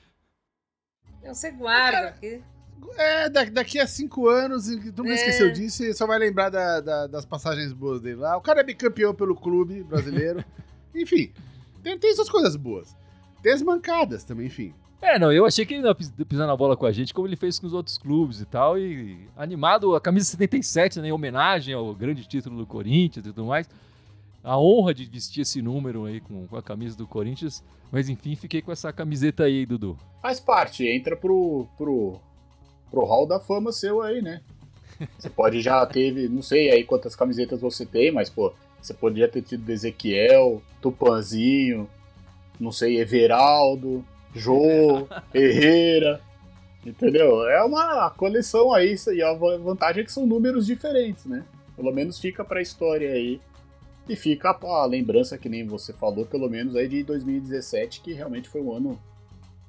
Não, 1.22 1.34
você 1.34 1.50
guarda 1.50 2.08
aqui. 2.08 2.42
É, 2.96 3.28
daqui 3.28 3.78
a 3.78 3.86
cinco 3.86 4.28
anos, 4.28 4.66
tu 4.94 5.04
não 5.04 5.12
é. 5.12 5.14
esqueceu 5.14 5.52
disso 5.52 5.84
e 5.84 5.94
só 5.94 6.04
vai 6.04 6.18
lembrar 6.18 6.50
da, 6.50 6.80
da, 6.80 7.06
das 7.06 7.24
passagens 7.24 7.72
boas 7.72 8.00
dele 8.00 8.16
lá. 8.16 8.36
O 8.36 8.40
cara 8.40 8.60
é 8.60 8.64
bicampeão 8.64 9.14
pelo 9.14 9.36
clube 9.36 9.84
brasileiro. 9.84 10.44
enfim, 10.92 11.32
tem, 11.82 11.96
tem 11.96 12.14
suas 12.14 12.28
coisas 12.28 12.56
boas. 12.56 12.96
Tem 13.40 13.52
as 13.52 13.62
mancadas 13.62 14.24
também, 14.24 14.46
enfim. 14.46 14.74
É, 15.02 15.18
não, 15.18 15.32
eu 15.32 15.44
achei 15.44 15.66
que 15.66 15.74
ele 15.74 15.84
ia 15.84 15.94
pisar 15.94 16.46
na 16.46 16.56
bola 16.56 16.76
com 16.76 16.86
a 16.86 16.92
gente, 16.92 17.12
como 17.12 17.26
ele 17.26 17.34
fez 17.34 17.58
com 17.58 17.66
os 17.66 17.72
outros 17.72 17.98
clubes 17.98 18.40
e 18.40 18.46
tal. 18.46 18.78
E 18.78 19.26
animado, 19.36 19.96
a 19.96 20.00
camisa 20.00 20.26
77, 20.26 21.00
né, 21.00 21.08
em 21.08 21.12
homenagem 21.12 21.74
ao 21.74 21.92
grande 21.92 22.24
título 22.24 22.56
do 22.56 22.64
Corinthians 22.64 23.26
e 23.26 23.32
tudo 23.32 23.44
mais. 23.44 23.68
A 24.44 24.56
honra 24.56 24.94
de 24.94 25.04
vestir 25.04 25.42
esse 25.42 25.60
número 25.60 26.04
aí 26.04 26.20
com, 26.20 26.46
com 26.46 26.56
a 26.56 26.62
camisa 26.62 26.96
do 26.96 27.06
Corinthians. 27.06 27.64
Mas 27.90 28.08
enfim, 28.08 28.36
fiquei 28.36 28.62
com 28.62 28.70
essa 28.70 28.92
camiseta 28.92 29.42
aí, 29.42 29.66
Dudu. 29.66 29.98
Faz 30.22 30.38
parte, 30.38 30.86
entra 30.86 31.16
pro, 31.16 31.66
pro, 31.76 32.20
pro 32.88 33.04
hall 33.04 33.26
da 33.26 33.40
fama 33.40 33.72
seu 33.72 34.02
aí, 34.02 34.22
né? 34.22 34.40
Você 35.18 35.28
pode 35.28 35.60
já 35.60 35.84
teve, 35.84 36.28
não 36.28 36.42
sei 36.42 36.70
aí 36.70 36.84
quantas 36.84 37.16
camisetas 37.16 37.60
você 37.60 37.84
tem, 37.84 38.12
mas 38.12 38.30
pô, 38.30 38.52
você 38.80 38.94
poderia 38.94 39.26
ter 39.26 39.42
tido 39.42 39.68
Ezequiel, 39.68 40.62
Tupanzinho, 40.80 41.88
não 42.60 42.70
sei, 42.70 43.00
Everaldo, 43.00 44.04
Jô, 44.34 45.06
Herrera, 45.34 46.20
entendeu? 46.84 47.46
É 47.48 47.62
uma 47.62 48.10
coleção 48.10 48.72
aí, 48.72 48.96
e 49.14 49.22
a 49.22 49.34
vantagem 49.34 50.02
é 50.02 50.04
que 50.04 50.12
são 50.12 50.26
números 50.26 50.66
diferentes, 50.66 51.26
né? 51.26 51.44
Pelo 51.76 51.92
menos 51.92 52.18
fica 52.18 52.44
pra 52.44 52.62
história 52.62 53.10
aí. 53.12 53.40
E 54.08 54.16
fica 54.16 54.50
a 54.50 54.84
lembrança, 54.84 55.38
que 55.38 55.48
nem 55.48 55.66
você 55.66 55.92
falou, 55.92 56.26
pelo 56.26 56.48
menos 56.48 56.74
aí 56.74 56.88
de 56.88 57.04
2017, 57.04 58.00
que 58.00 58.12
realmente 58.12 58.48
foi 58.48 58.60
um 58.60 58.74
ano 58.74 58.98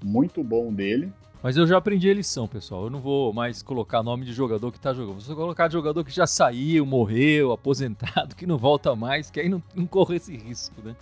muito 0.04 0.44
bom 0.44 0.74
dele. 0.74 1.14
Mas 1.42 1.58
eu 1.58 1.68
já 1.68 1.78
aprendi 1.78 2.10
a 2.10 2.14
lição, 2.14 2.48
pessoal. 2.48 2.86
Eu 2.86 2.90
não 2.90 3.00
vou 3.00 3.34
mais 3.34 3.62
colocar 3.62 4.02
nome 4.02 4.26
de 4.26 4.34
jogador 4.34 4.72
que 4.72 4.80
tá 4.80 4.94
jogando. 4.94 5.20
Vou 5.20 5.36
colocar 5.36 5.68
de 5.68 5.74
jogador 5.74 6.04
que 6.04 6.12
já 6.12 6.26
saiu, 6.26 6.86
morreu, 6.86 7.52
aposentado, 7.54 8.36
que 8.36 8.48
não 8.48 8.58
volta 8.58 8.96
mais, 8.96 9.30
que 9.30 9.40
aí 9.40 9.50
não, 9.50 9.62
não 9.76 9.86
corre 9.86 10.16
esse 10.16 10.36
risco, 10.36 10.76
né? 10.82 10.96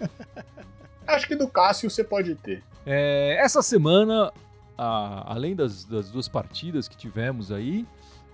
Acho 1.08 1.26
que 1.26 1.34
do 1.34 1.48
Cássio 1.48 1.90
você 1.90 2.04
pode 2.04 2.34
ter. 2.34 2.62
É, 2.84 3.36
essa 3.40 3.62
semana 3.62 4.32
a, 4.76 5.32
além 5.32 5.56
das, 5.56 5.84
das, 5.84 6.10
duas 6.10 6.28
partidas 6.28 6.86
que 6.86 6.96
tivemos 6.96 7.50
aí, 7.50 7.86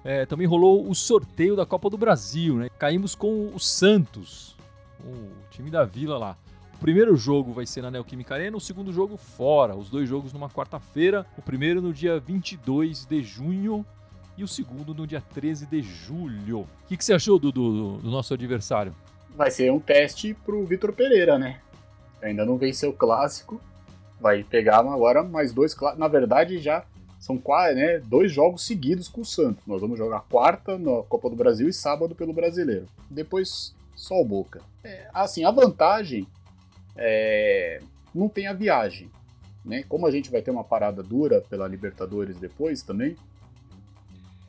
é, 0.05 0.27
também 0.27 0.47
rolou 0.47 0.89
o 0.89 0.95
sorteio 0.95 1.57
da 1.57 1.65
Copa 1.65 1.89
do 1.89 1.97
Brasil, 1.97 2.57
né? 2.57 2.69
Caímos 2.79 3.15
com 3.15 3.51
o 3.55 3.59
Santos, 3.59 4.57
o 5.01 5.31
time 5.51 5.71
da 5.71 5.85
Vila 5.85 6.19
lá. 6.19 6.37
O 6.75 6.79
primeiro 6.79 7.17
jogo 7.17 7.53
vai 7.53 7.65
ser 7.65 7.81
na 7.81 7.91
Neoquímica 7.91 8.35
Arena, 8.35 8.57
o 8.57 8.61
segundo 8.61 8.93
jogo 8.93 9.17
fora. 9.17 9.75
Os 9.75 9.89
dois 9.89 10.07
jogos 10.09 10.33
numa 10.33 10.51
quarta-feira. 10.51 11.25
O 11.39 11.41
primeiro 11.41 11.81
no 11.81 11.95
dia 11.95 12.19
22 12.19 13.07
de 13.07 13.23
junho 13.23 13.87
e 14.37 14.45
o 14.45 14.49
segundo 14.49 14.93
no 14.93 15.07
dia 15.07 15.23
13 15.33 15.67
de 15.67 15.81
julho. 15.81 16.61
O 16.61 16.69
que, 16.89 16.97
que 16.97 17.05
você 17.05 17.15
achou 17.15 17.39
do, 17.39 17.51
do, 17.51 17.97
do 17.99 18.11
nosso 18.11 18.35
adversário? 18.35 18.95
Vai 19.35 19.51
ser 19.51 19.73
um 19.73 19.81
teste 19.81 20.35
pro 20.45 20.67
Vitor 20.67 20.93
Pereira, 20.93 21.39
né? 21.39 21.61
Ainda 22.25 22.45
não 22.45 22.57
venceu 22.57 22.91
o 22.91 22.95
clássico. 22.95 23.61
Vai 24.21 24.43
pegar 24.43 24.79
agora 24.79 25.23
mais 25.23 25.53
dois 25.53 25.75
clássicos. 25.75 26.01
Na 26.01 26.09
verdade, 26.09 26.59
já 26.59 26.85
são 27.21 27.39
quase, 27.39 27.75
né, 27.75 27.99
dois 28.01 28.33
jogos 28.33 28.67
seguidos 28.67 29.09
com 29.09 29.21
o 29.21 29.25
Santos. 29.25 29.67
Nós 29.67 29.81
vamos 29.81 29.99
jogar 29.99 30.21
quarta 30.29 30.79
na 30.79 31.03
Copa 31.03 31.31
do 31.31 31.37
Brasil 31.37 31.69
e 31.69 31.73
sábado 31.73 32.15
pelo 32.15 32.33
Brasileiro. 32.33 32.87
Depois, 33.11 33.75
só 33.95 34.21
o 34.21 34.25
Boca. 34.25 34.61
É, 34.83 35.09
assim, 35.13 35.45
a 35.45 35.51
vantagem 35.51 36.27
é, 36.97 37.81
não 38.15 38.29
tem 38.29 38.47
a 38.47 38.53
viagem. 38.53 39.11
Né? 39.65 39.85
Como 39.89 40.07
a 40.07 40.11
gente 40.11 40.31
vai 40.31 40.43
ter 40.43 40.51
uma 40.51 40.65
parada 40.65 41.03
dura 41.03 41.41
pela 41.43 41.67
Libertadores 41.67 42.37
depois 42.37 42.83
também, 42.83 43.17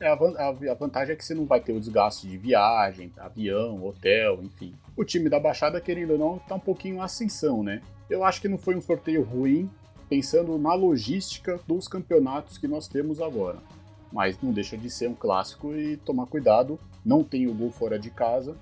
é 0.00 0.08
a, 0.08 0.74
vantagem 0.74 1.12
é 1.12 1.16
que 1.16 1.24
você 1.24 1.34
não 1.34 1.46
vai 1.46 1.60
ter 1.60 1.72
o 1.72 1.80
desgaste 1.80 2.26
de 2.26 2.36
viagem, 2.36 3.12
avião, 3.16 3.84
hotel, 3.84 4.40
enfim. 4.42 4.74
O 4.96 5.04
time 5.04 5.28
da 5.28 5.40
Baixada, 5.40 5.80
querendo 5.80 6.12
ou 6.12 6.18
não, 6.18 6.38
tá 6.38 6.54
um 6.54 6.60
pouquinho 6.60 7.02
ascensão, 7.02 7.62
né? 7.62 7.82
Eu 8.08 8.24
acho 8.24 8.40
que 8.40 8.48
não 8.48 8.58
foi 8.58 8.76
um 8.76 8.80
sorteio 8.80 9.22
ruim, 9.22 9.70
pensando 10.08 10.56
na 10.58 10.74
logística 10.74 11.58
dos 11.66 11.88
campeonatos 11.88 12.58
que 12.58 12.68
nós 12.68 12.86
temos 12.86 13.20
agora. 13.20 13.58
Mas 14.12 14.40
não 14.40 14.52
deixa 14.52 14.76
de 14.76 14.88
ser 14.88 15.08
um 15.08 15.14
clássico 15.14 15.74
e 15.74 15.96
tomar 15.98 16.26
cuidado. 16.26 16.78
Não 17.04 17.24
tem 17.24 17.46
o 17.46 17.54
gol 17.54 17.70
fora 17.70 17.98
de 17.98 18.10
casa, 18.10 18.56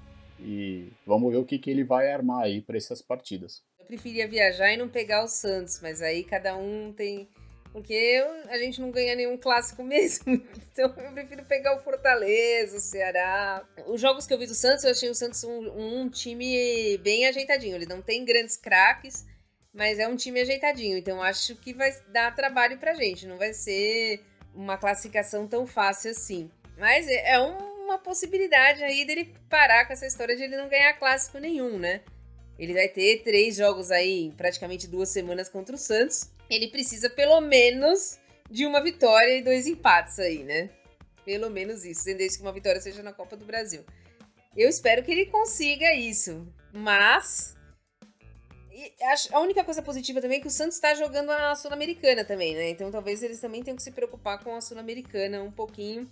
e 0.45 0.93
vamos 1.07 1.33
ver 1.33 1.39
o 1.39 1.45
que, 1.45 1.59
que 1.59 1.71
ele 1.71 1.83
vai 1.83 2.13
armar 2.13 2.45
aí 2.45 2.61
para 2.61 2.77
essas 2.77 3.01
partidas. 3.01 3.63
Eu 3.79 3.87
preferia 3.87 4.29
viajar 4.29 4.73
e 4.73 4.77
não 4.77 4.89
pegar 4.89 5.25
o 5.25 5.29
Santos, 5.29 5.81
mas 5.83 6.03
aí 6.03 6.23
cada 6.23 6.57
um 6.57 6.93
tem. 6.93 7.29
Porque 7.75 8.25
a 8.49 8.57
gente 8.57 8.81
não 8.81 8.93
ganha 8.93 9.17
nenhum 9.17 9.37
clássico 9.37 9.83
mesmo. 9.85 10.41
Então 10.73 10.95
eu 10.97 11.13
prefiro 11.13 11.45
pegar 11.45 11.77
o 11.77 11.81
Fortaleza, 11.81 12.77
o 12.77 12.81
Ceará. 12.81 13.67
Os 13.89 14.01
jogos 14.01 14.29
que 14.29 14.33
eu 14.33 14.39
vi 14.39 14.47
do 14.47 14.55
Santos, 14.55 14.85
eu 14.85 14.93
achei 14.93 15.11
o 15.11 15.15
Santos 15.15 15.43
um, 15.43 16.03
um 16.05 16.09
time 16.09 16.97
bem 16.99 17.27
ajeitadinho. 17.27 17.75
Ele 17.75 17.87
não 17.87 18.01
tem 18.01 18.25
grandes 18.25 18.57
craques, 18.57 19.27
mas 19.73 19.99
é 19.99 20.07
um 20.07 20.15
time 20.15 20.41
ajeitadinho. 20.41 20.97
Então 20.97 21.21
acho 21.21 21.57
que 21.57 21.75
vai 21.75 21.91
dar 22.11 22.33
trabalho 22.37 22.79
pra 22.79 22.95
gente. 22.95 23.27
Não 23.27 23.37
vai 23.37 23.53
ser 23.53 24.25
uma 24.55 24.79
classificação 24.79 25.49
tão 25.49 25.67
fácil 25.67 26.13
assim. 26.13 26.49
Mas 26.79 27.09
é, 27.09 27.33
é 27.33 27.41
um 27.41 27.75
uma 27.85 27.99
possibilidade 27.99 28.83
aí 28.83 29.05
dele 29.05 29.35
parar 29.49 29.87
com 29.87 29.93
essa 29.93 30.07
história 30.07 30.35
de 30.35 30.43
ele 30.43 30.57
não 30.57 30.69
ganhar 30.69 30.95
clássico 30.95 31.39
nenhum, 31.39 31.79
né? 31.79 32.01
Ele 32.59 32.73
vai 32.73 32.89
ter 32.89 33.23
três 33.23 33.57
jogos 33.57 33.91
aí 33.91 34.33
praticamente 34.37 34.87
duas 34.87 35.09
semanas 35.09 35.49
contra 35.49 35.75
o 35.75 35.79
Santos. 35.79 36.31
Ele 36.49 36.69
precisa 36.69 37.11
pelo 37.11 37.41
menos 37.41 38.19
de 38.51 38.67
uma 38.67 38.83
vitória 38.83 39.39
e 39.39 39.43
dois 39.43 39.67
empates 39.67 40.19
aí, 40.19 40.45
né? 40.45 40.71
Pelo 41.25 41.51
menos 41.51 41.85
isso, 41.85 42.05
desde 42.05 42.39
que 42.39 42.45
uma 42.45 42.53
vitória 42.53 42.81
seja 42.81 43.03
na 43.03 43.13
Copa 43.13 43.37
do 43.37 43.45
Brasil. 43.45 43.85
Eu 44.57 44.69
espero 44.69 45.03
que 45.03 45.11
ele 45.11 45.27
consiga 45.27 45.95
isso, 45.95 46.47
mas 46.73 47.57
a 49.33 49.41
única 49.41 49.65
coisa 49.65 49.83
positiva 49.83 50.21
também 50.21 50.39
é 50.39 50.41
que 50.41 50.47
o 50.47 50.51
Santos 50.51 50.77
está 50.77 50.95
jogando 50.95 51.31
a 51.31 51.55
Sul-Americana 51.55 52.25
também, 52.25 52.55
né? 52.55 52.71
Então 52.71 52.91
talvez 52.91 53.23
eles 53.23 53.41
também 53.41 53.63
tenham 53.63 53.77
que 53.77 53.83
se 53.83 53.91
preocupar 53.91 54.43
com 54.43 54.55
a 54.55 54.61
Sul-Americana 54.61 55.43
um 55.43 55.51
pouquinho 55.51 56.09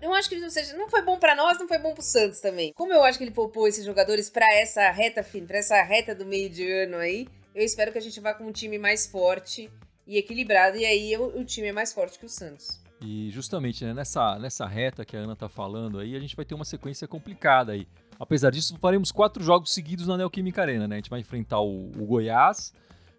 eu 0.00 0.12
acho 0.14 0.28
que 0.28 0.34
ele 0.34 0.42
não, 0.42 0.50
seja, 0.50 0.76
não 0.76 0.88
foi 0.88 1.02
bom 1.02 1.18
para 1.18 1.34
nós, 1.34 1.58
não 1.58 1.68
foi 1.68 1.78
bom 1.78 1.92
pro 1.94 2.02
Santos 2.02 2.40
também. 2.40 2.72
Como 2.74 2.92
eu 2.92 3.02
acho 3.02 3.18
que 3.18 3.24
ele 3.24 3.30
poupou 3.30 3.66
esses 3.66 3.84
jogadores 3.84 4.30
para 4.30 4.46
essa 4.54 4.90
reta 4.90 5.22
fim, 5.22 5.46
para 5.46 5.58
essa 5.58 5.82
reta 5.82 6.14
do 6.14 6.26
meio 6.26 6.48
de 6.50 6.70
ano 6.70 6.96
aí, 6.96 7.26
eu 7.54 7.64
espero 7.64 7.92
que 7.92 7.98
a 7.98 8.02
gente 8.02 8.18
vá 8.20 8.34
com 8.34 8.44
um 8.44 8.52
time 8.52 8.78
mais 8.78 9.06
forte 9.06 9.70
e 10.06 10.18
equilibrado 10.18 10.76
e 10.76 10.84
aí 10.84 11.16
o, 11.16 11.40
o 11.40 11.44
time 11.44 11.68
é 11.68 11.72
mais 11.72 11.92
forte 11.92 12.18
que 12.18 12.26
o 12.26 12.28
Santos. 12.28 12.80
E 13.00 13.30
justamente 13.30 13.84
né, 13.84 13.92
nessa, 13.92 14.38
nessa 14.38 14.66
reta 14.66 15.04
que 15.04 15.16
a 15.16 15.20
Ana 15.20 15.34
tá 15.34 15.48
falando 15.48 15.98
aí, 15.98 16.14
a 16.14 16.20
gente 16.20 16.36
vai 16.36 16.44
ter 16.44 16.54
uma 16.54 16.64
sequência 16.64 17.08
complicada 17.08 17.72
aí. 17.72 17.86
Apesar 18.18 18.50
disso, 18.50 18.76
faremos 18.80 19.10
quatro 19.10 19.42
jogos 19.42 19.74
seguidos 19.74 20.06
na 20.06 20.16
Neoquímica 20.16 20.62
Arena, 20.62 20.86
né? 20.86 20.94
A 20.94 20.98
gente 20.98 21.10
vai 21.10 21.18
enfrentar 21.18 21.60
o, 21.60 21.90
o 21.90 22.06
Goiás, 22.06 22.72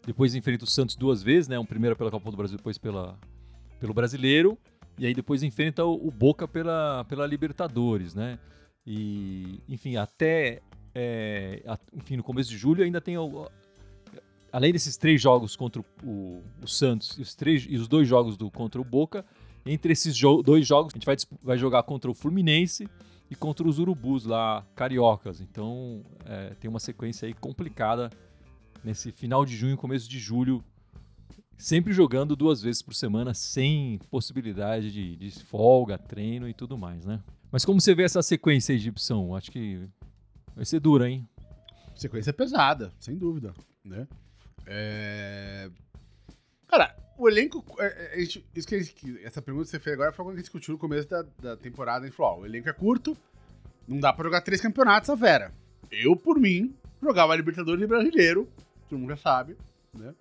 depois 0.05 0.35
enfrenta 0.35 0.63
o 0.63 0.67
Santos 0.67 0.95
duas 0.95 1.21
vezes, 1.21 1.49
né? 1.49 1.59
Um 1.59 1.65
primeiro 1.65 1.95
pela 1.97 2.09
Copa 2.09 2.31
do 2.31 2.37
Brasil, 2.37 2.55
depois 2.55 2.77
pela, 2.77 3.19
pelo 3.79 3.93
Brasileiro. 3.93 4.57
E 4.97 5.05
aí 5.05 5.13
depois 5.13 5.43
enfrenta 5.43 5.83
o, 5.85 6.07
o 6.07 6.11
Boca 6.11 6.47
pela, 6.47 7.05
pela 7.05 7.25
Libertadores, 7.25 8.13
né? 8.13 8.37
E, 8.85 9.61
enfim, 9.67 9.95
até 9.95 10.61
é, 10.93 11.63
enfim, 11.93 12.17
no 12.17 12.23
começo 12.23 12.49
de 12.49 12.57
julho 12.57 12.83
ainda 12.83 13.01
tem 13.01 13.15
além 14.51 14.71
desses 14.71 14.95
três 14.95 15.21
jogos 15.21 15.55
contra 15.55 15.81
o, 16.03 16.43
o 16.61 16.67
Santos 16.67 17.17
e 17.17 17.21
os, 17.21 17.33
três, 17.33 17.65
e 17.67 17.75
os 17.75 17.87
dois 17.87 18.07
jogos 18.07 18.37
do, 18.37 18.51
contra 18.51 18.79
o 18.79 18.83
Boca, 18.83 19.25
entre 19.65 19.93
esses 19.93 20.15
jo 20.15 20.43
dois 20.43 20.67
jogos 20.67 20.93
a 20.93 20.97
gente 20.97 21.05
vai, 21.05 21.15
vai 21.41 21.57
jogar 21.57 21.83
contra 21.83 22.11
o 22.11 22.13
Fluminense 22.13 22.87
e 23.31 23.35
contra 23.35 23.67
os 23.67 23.79
Urubus 23.79 24.25
lá, 24.25 24.63
cariocas. 24.75 25.41
Então 25.41 26.03
é, 26.25 26.53
tem 26.59 26.69
uma 26.69 26.79
sequência 26.79 27.25
aí 27.25 27.33
complicada 27.33 28.11
nesse 28.83 29.11
final 29.11 29.45
de 29.45 29.55
junho, 29.55 29.75
começo 29.75 30.07
de 30.07 30.19
julho, 30.19 30.63
sempre 31.63 31.93
jogando 31.93 32.35
duas 32.35 32.61
vezes 32.61 32.81
por 32.81 32.93
semana, 32.93 33.33
sem 33.33 33.97
possibilidade 34.11 34.91
de, 34.91 35.15
de 35.15 35.31
folga, 35.45 35.97
treino 35.97 36.49
e 36.49 36.53
tudo 36.53 36.77
mais, 36.77 37.05
né? 37.05 37.23
Mas 37.49 37.63
como 37.63 37.79
você 37.79 37.95
vê 37.95 38.03
essa 38.03 38.21
sequência, 38.21 38.73
Egipção? 38.73 39.33
Acho 39.33 39.49
que 39.49 39.87
vai 40.53 40.65
ser 40.65 40.81
dura, 40.81 41.09
hein? 41.09 41.25
Sequência 41.95 42.33
pesada, 42.33 42.91
sem 42.99 43.15
dúvida, 43.15 43.53
né? 43.81 44.05
É... 44.65 45.69
Cara, 46.67 46.93
o 47.17 47.29
elenco. 47.29 47.63
É, 47.79 48.19
é, 48.19 48.21
isso 48.21 48.43
que 48.67 48.83
gente, 48.83 49.23
essa 49.23 49.41
pergunta 49.41 49.63
que 49.63 49.71
você 49.71 49.79
fez 49.79 49.93
agora 49.93 50.11
foi 50.11 50.25
quando 50.25 50.33
a 50.33 50.37
gente 50.37 50.45
discutiu 50.45 50.73
no 50.73 50.79
começo 50.79 51.07
da, 51.07 51.21
da 51.41 51.55
temporada. 51.55 52.03
A 52.03 52.09
gente 52.09 52.17
falou: 52.17 52.39
ó, 52.39 52.41
o 52.41 52.45
elenco 52.45 52.67
é 52.67 52.73
curto, 52.73 53.15
não 53.87 54.01
dá 54.01 54.11
pra 54.11 54.25
jogar 54.25 54.41
três 54.41 54.59
campeonatos 54.59 55.09
a 55.09 55.15
Vera. 55.15 55.53
Eu, 55.89 56.13
por 56.17 56.37
mim, 56.37 56.75
jogava 57.01 57.33
Libertadores 57.37 57.81
e 57.81 57.87
Brasileiro, 57.87 58.49
todo 58.89 58.99
mundo 58.99 59.11
já 59.11 59.17
sabe, 59.17 59.55
né? 59.93 60.13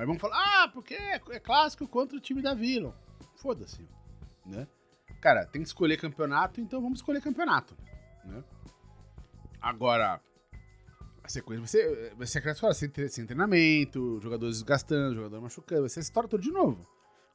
Aí 0.00 0.06
vamos 0.06 0.18
falar, 0.18 0.38
ah, 0.38 0.68
porque 0.68 0.94
é, 0.94 1.20
é 1.28 1.38
clássico 1.38 1.86
contra 1.86 2.16
o 2.16 2.20
time 2.20 2.40
da 2.40 2.54
Vila. 2.54 2.96
Foda-se, 3.36 3.86
né? 4.46 4.66
Cara, 5.20 5.44
tem 5.44 5.60
que 5.60 5.68
escolher 5.68 5.98
campeonato, 5.98 6.58
então 6.58 6.80
vamos 6.80 7.00
escolher 7.00 7.20
campeonato, 7.20 7.76
né? 8.24 8.42
Agora, 9.60 10.18
a 11.22 11.28
sequência 11.28 11.60
vai 11.60 11.68
ser, 11.68 12.14
vai 12.14 12.26
ser 12.26 12.38
aquela 12.38 12.54
história, 12.54 12.72
sem, 12.72 12.90
sem 13.10 13.26
treinamento, 13.26 14.18
jogadores 14.22 14.56
desgastando, 14.56 15.16
jogador 15.16 15.38
machucando, 15.38 15.82
vai 15.82 15.90
ser 15.90 16.00
essa 16.00 16.08
história 16.08 16.30
toda 16.30 16.42
de 16.42 16.50
novo. 16.50 16.88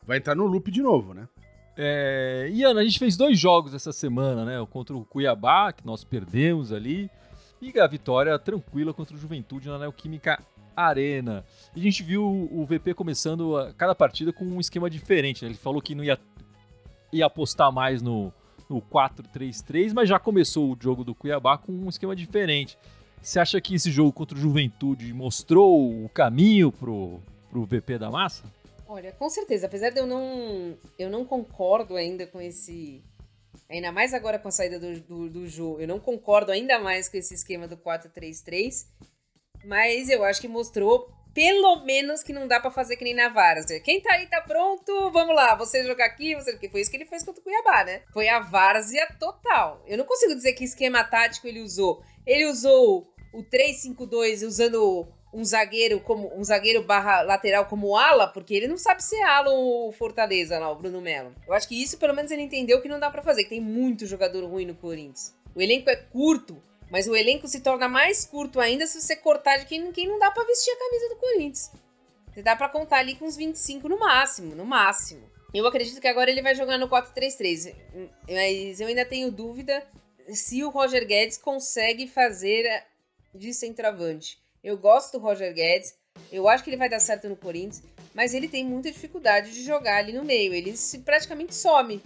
Vai 0.04 0.18
entrar 0.18 0.34
no 0.34 0.48
loop 0.48 0.72
de 0.72 0.82
novo, 0.82 1.14
né? 1.14 1.30
É, 1.78 2.50
e 2.52 2.64
Ana, 2.64 2.82
a 2.82 2.84
gente 2.84 2.98
fez 2.98 3.16
dois 3.16 3.38
jogos 3.38 3.76
essa 3.76 3.94
semana, 3.94 4.44
né? 4.44 4.68
Contra 4.72 4.98
o 4.98 5.06
Cuiabá, 5.06 5.72
que 5.72 5.86
nós 5.86 6.04
perdemos 6.04 6.72
ali, 6.72 7.12
e 7.62 7.80
a 7.80 7.86
vitória 7.86 8.40
tranquila 8.40 8.92
contra 8.92 9.16
o 9.16 9.20
Juventude 9.20 9.68
na 9.68 9.78
Neoquímica 9.78 10.44
Arena. 10.76 11.46
E 11.76 11.80
a 11.80 11.84
gente 11.84 12.04
viu 12.04 12.24
o 12.24 12.66
VP 12.66 12.94
começando 12.94 13.58
a, 13.58 13.74
cada 13.74 13.96
partida 13.96 14.34
com 14.34 14.46
um 14.46 14.60
esquema 14.60 14.90
diferente. 14.90 15.44
Né? 15.44 15.50
Ele 15.50 15.58
falou 15.58 15.82
que 15.82 15.96
não 15.96 16.04
ia, 16.04 16.20
ia 17.12 17.26
apostar 17.26 17.72
mais 17.72 18.02
no, 18.02 18.34
no 18.70 18.82
4-3-3, 18.82 19.94
mas 19.94 20.10
já 20.10 20.20
começou 20.20 20.72
o 20.72 20.78
jogo 20.80 21.04
do 21.04 21.16
Cuiabá 21.16 21.58
com 21.58 21.72
um 21.72 21.90
esquema 21.90 22.16
diferente. 22.16 22.78
Você 23.22 23.40
acha 23.40 23.60
que 23.60 23.74
esse 23.74 23.90
jogo 23.90 24.14
contra 24.14 24.38
o 24.38 24.40
Juventude 24.42 25.12
mostrou 25.14 26.06
o 26.06 26.10
caminho 26.10 26.72
pro, 26.72 27.20
pro 27.50 27.66
VP 27.66 27.98
da 27.98 28.12
massa? 28.12 28.44
Olha, 28.88 29.12
com 29.12 29.30
certeza. 29.30 29.66
Apesar 29.66 29.90
de 29.90 30.00
eu 30.00 30.06
não, 30.06 30.78
eu 30.98 31.10
não 31.10 31.26
concordo 31.26 31.96
ainda 31.96 32.28
com 32.28 32.40
esse. 32.40 33.04
Ainda 33.68 33.92
mais 33.92 34.14
agora 34.14 34.38
com 34.38 34.48
a 34.48 34.52
saída 34.52 34.80
do, 34.80 35.00
do, 35.00 35.30
do 35.30 35.48
jogo, 35.48 35.82
eu 35.82 35.88
não 35.88 36.00
concordo 36.00 36.52
ainda 36.52 36.78
mais 36.78 37.10
com 37.10 37.18
esse 37.18 37.34
esquema 37.34 37.68
do 37.68 37.78
4-3-3. 37.78 38.86
Mas 39.66 40.10
eu 40.10 40.24
acho 40.24 40.40
que 40.40 40.48
mostrou, 40.48 41.10
pelo 41.34 41.84
menos, 41.84 42.24
que 42.24 42.32
não 42.32 42.48
dá 42.48 42.60
para 42.60 42.72
fazer 42.72 42.96
que 42.96 43.04
nem 43.04 43.16
na 43.16 43.30
Várzea. 43.30 43.80
Quem 43.80 44.00
tá 44.00 44.14
aí 44.14 44.28
tá 44.28 44.42
pronto, 44.42 45.12
vamos 45.12 45.36
lá, 45.36 45.56
você 45.56 45.84
jogar 45.84 46.06
aqui, 46.06 46.36
você. 46.36 46.56
Que 46.58 46.70
foi 46.70 46.82
isso 46.82 46.92
que 46.92 46.98
ele 46.98 47.06
fez 47.06 47.24
contra 47.24 47.42
o 47.42 47.44
Cuiabá, 47.44 47.84
né? 47.84 48.04
Foi 48.14 48.28
a 48.30 48.40
Várzea 48.40 49.08
total. 49.20 49.84
Eu 49.88 49.98
não 49.98 50.06
consigo 50.06 50.36
dizer 50.36 50.54
que 50.54 50.64
esquema 50.64 51.04
tático 51.04 51.48
ele 51.48 51.62
usou. 51.62 52.02
Ele 52.26 52.46
usou 52.46 53.12
o 53.34 53.44
3-5-2 53.44 54.46
usando 54.46 55.08
um 55.34 55.44
zagueiro 55.44 56.00
como 56.00 56.34
um 56.34 56.44
zagueiro 56.44 56.82
barra 56.84 57.22
lateral 57.22 57.66
como 57.66 57.98
ala, 57.98 58.26
porque 58.28 58.54
ele 58.54 58.70
não 58.70 58.78
sabe 58.78 59.04
ser 59.04 59.22
ala 59.24 59.52
o 59.52 59.92
Fortaleza 59.92 60.58
lá, 60.58 60.72
o 60.72 60.76
Bruno 60.76 61.02
Melo. 61.02 61.36
Eu 61.46 61.54
acho 61.54 61.68
que 61.68 61.82
isso 61.82 61.98
pelo 61.98 62.14
menos 62.14 62.32
ele 62.32 62.42
entendeu 62.42 62.82
que 62.82 62.88
não 62.88 63.00
dá 63.00 63.12
para 63.12 63.22
fazer, 63.22 63.44
que 63.44 63.50
tem 63.50 63.60
muito 63.60 64.06
jogador 64.06 64.46
ruim 64.46 64.66
no 64.66 64.76
Corinthians. 64.76 65.36
O 65.54 65.62
elenco 65.62 65.90
é 65.90 65.96
curto, 65.98 66.62
mas 66.90 67.08
o 67.08 67.16
elenco 67.16 67.48
se 67.48 67.60
torna 67.60 67.88
mais 67.88 68.26
curto 68.26 68.60
ainda 68.60 68.86
se 68.88 69.02
você 69.02 69.16
cortar 69.16 69.58
de 69.58 69.66
quem, 69.66 69.92
quem 69.92 70.08
não 70.08 70.20
dá 70.20 70.32
para 70.32 70.46
vestir 70.46 70.72
a 70.72 70.78
camisa 70.78 71.10
do 71.10 71.16
Corinthians. 71.16 71.72
Você 72.34 72.42
dá 72.42 72.56
pra 72.56 72.70
contar 72.70 72.98
ali 72.98 73.16
com 73.16 73.26
uns 73.26 73.38
25 73.38 73.88
no 73.88 73.98
máximo, 73.98 74.56
no 74.56 74.66
máximo. 74.66 75.30
Eu 75.54 75.66
acredito 75.66 76.02
que 76.02 76.08
agora 76.08 76.30
ele 76.30 76.42
vai 76.42 76.54
jogar 76.54 76.78
no 76.78 76.90
4-3-3, 76.90 77.74
mas 78.30 78.82
eu 78.82 78.88
ainda 78.88 79.06
tenho 79.06 79.32
dúvida 79.32 79.88
se 80.28 80.64
o 80.64 80.70
Roger 80.70 81.08
Guedes 81.08 81.38
consegue 81.38 82.08
fazer 82.08 82.84
de 83.34 83.54
centroavante. 83.54 84.38
Eu 84.64 84.78
gosto 84.78 85.14
do 85.14 85.24
Roger 85.24 85.54
Guedes, 85.54 85.96
eu 86.32 86.50
acho 86.50 86.64
que 86.64 86.70
ele 86.70 86.78
vai 86.78 86.90
dar 86.90 87.00
certo 87.00 87.30
no 87.30 87.36
Corinthians, 87.36 87.84
mas 88.14 88.34
ele 88.34 88.48
tem 88.48 88.66
muita 88.66 88.92
dificuldade 88.92 89.52
de 89.52 89.64
jogar 89.64 89.98
ali 89.98 90.12
no 90.12 90.24
meio. 90.24 90.54
Ele 90.54 90.76
se 90.76 91.00
praticamente 91.00 91.56
some. 91.56 92.02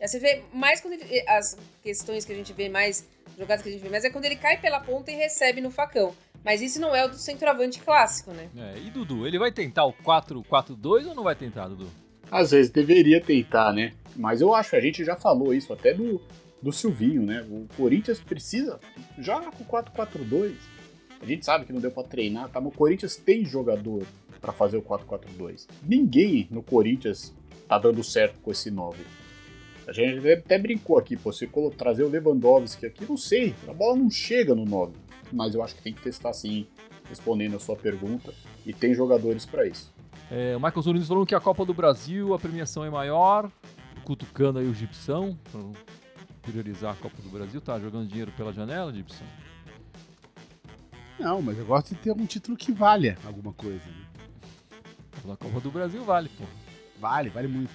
Você 0.00 0.18
vê 0.18 0.42
mais 0.52 0.80
quando 0.80 0.94
ele, 0.94 1.28
as 1.28 1.56
questões 1.82 2.24
que 2.24 2.32
a 2.32 2.34
gente 2.34 2.52
vê 2.52 2.68
mais, 2.68 3.04
jogadas 3.38 3.62
que 3.62 3.68
a 3.68 3.72
gente 3.72 3.82
vê 3.82 3.88
mais, 3.88 4.04
é 4.04 4.10
quando 4.10 4.24
ele 4.24 4.36
cai 4.36 4.60
pela 4.60 4.80
ponta 4.80 5.10
e 5.10 5.14
recebe 5.14 5.60
no 5.60 5.70
facão. 5.70 6.14
Mas 6.44 6.60
isso 6.60 6.80
não 6.80 6.94
é 6.94 7.04
o 7.04 7.08
do 7.08 7.16
centroavante 7.16 7.80
clássico, 7.80 8.32
né? 8.32 8.48
É, 8.56 8.78
e 8.78 8.90
Dudu, 8.90 9.26
ele 9.26 9.38
vai 9.38 9.52
tentar 9.52 9.84
o 9.84 9.92
4-4-2 9.92 11.06
ou 11.06 11.14
não 11.14 11.22
vai 11.22 11.36
tentar, 11.36 11.68
Dudu? 11.68 11.88
Às 12.30 12.50
vezes 12.50 12.70
deveria 12.70 13.20
tentar, 13.20 13.72
né? 13.72 13.92
Mas 14.16 14.40
eu 14.40 14.54
acho, 14.54 14.74
a 14.74 14.80
gente 14.80 15.04
já 15.04 15.16
falou 15.16 15.54
isso 15.54 15.72
até 15.72 15.94
do, 15.94 16.20
do 16.60 16.72
Silvinho, 16.72 17.22
né? 17.22 17.46
O 17.48 17.66
Corinthians 17.76 18.20
precisa 18.20 18.80
joga 19.18 19.50
com 19.52 19.64
4-4-2. 19.64 20.54
A 21.20 21.26
gente 21.26 21.44
sabe 21.44 21.64
que 21.64 21.72
não 21.72 21.80
deu 21.80 21.92
para 21.92 22.02
treinar, 22.02 22.48
tá? 22.48 22.60
Mas 22.60 22.72
o 22.72 22.76
Corinthians 22.76 23.16
tem 23.16 23.44
jogador 23.44 24.04
para 24.40 24.52
fazer 24.52 24.76
o 24.76 24.82
4-4-2. 24.82 25.68
Ninguém 25.82 26.48
no 26.50 26.62
Corinthians 26.62 27.32
tá 27.68 27.78
dando 27.78 28.02
certo 28.02 28.40
com 28.40 28.50
esse 28.50 28.70
9. 28.70 28.98
A 29.86 29.92
gente 29.92 30.30
até 30.30 30.58
brincou 30.58 30.98
aqui, 30.98 31.16
pô, 31.16 31.32
se 31.32 31.48
trazer 31.76 32.04
o 32.04 32.08
Lewandowski 32.08 32.86
aqui, 32.86 33.04
não 33.08 33.16
sei, 33.16 33.54
a 33.66 33.72
bola 33.72 33.96
não 33.96 34.10
chega 34.10 34.54
no 34.54 34.64
9 34.64 34.92
mas 35.32 35.54
eu 35.54 35.62
acho 35.62 35.74
que 35.74 35.82
tem 35.82 35.92
que 35.92 36.02
testar 36.02 36.32
sim, 36.32 36.66
respondendo 37.08 37.56
a 37.56 37.58
sua 37.58 37.74
pergunta, 37.74 38.32
e 38.64 38.72
tem 38.72 38.94
jogadores 38.94 39.46
para 39.46 39.66
isso. 39.66 39.92
É, 40.30 40.56
o 40.56 40.60
Michael 40.60 40.82
Zurinos 40.82 41.08
falando 41.08 41.26
que 41.26 41.34
a 41.34 41.40
Copa 41.40 41.64
do 41.64 41.74
Brasil, 41.74 42.34
a 42.34 42.38
premiação 42.38 42.84
é 42.84 42.90
maior, 42.90 43.50
cutucando 44.04 44.58
aí 44.58 44.66
o 44.66 44.74
Gipsão, 44.74 45.38
para 45.50 45.60
priorizar 46.42 46.92
a 46.92 46.96
Copa 46.96 47.20
do 47.22 47.28
Brasil, 47.28 47.60
tá 47.60 47.78
jogando 47.78 48.08
dinheiro 48.08 48.32
pela 48.36 48.52
janela, 48.52 48.92
Gipsão? 48.92 49.26
Não, 51.18 51.40
mas 51.40 51.58
eu 51.58 51.64
gosto 51.64 51.94
de 51.94 52.00
ter 52.00 52.12
um 52.12 52.26
título 52.26 52.56
que 52.56 52.72
valha 52.72 53.16
alguma 53.24 53.52
coisa. 53.52 53.84
Né? 53.86 55.32
A 55.32 55.36
Copa 55.36 55.60
do 55.60 55.70
Brasil 55.70 56.02
vale, 56.04 56.28
pô. 56.30 56.44
Vale, 56.98 57.30
vale 57.30 57.48
muito. 57.48 57.72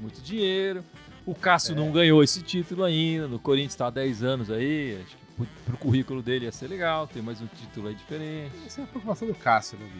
Muito 0.00 0.20
dinheiro. 0.20 0.84
O 1.28 1.34
Cássio 1.34 1.72
é. 1.72 1.76
não 1.76 1.92
ganhou 1.92 2.24
esse 2.24 2.40
título 2.40 2.82
ainda, 2.82 3.28
no 3.28 3.38
Corinthians 3.38 3.74
está 3.74 3.88
há 3.88 3.90
10 3.90 4.22
anos 4.22 4.50
aí, 4.50 4.98
acho 5.02 5.14
que 5.14 5.46
pro 5.66 5.76
currículo 5.76 6.22
dele 6.22 6.46
ia 6.46 6.52
ser 6.52 6.68
legal, 6.68 7.06
ter 7.06 7.20
mais 7.20 7.42
um 7.42 7.46
título 7.46 7.88
aí 7.88 7.94
diferente. 7.94 8.56
Essa 8.64 8.80
é 8.80 8.84
a 8.84 8.86
preocupação 8.86 9.28
do 9.28 9.34
Cássio, 9.34 9.78
né, 9.78 9.90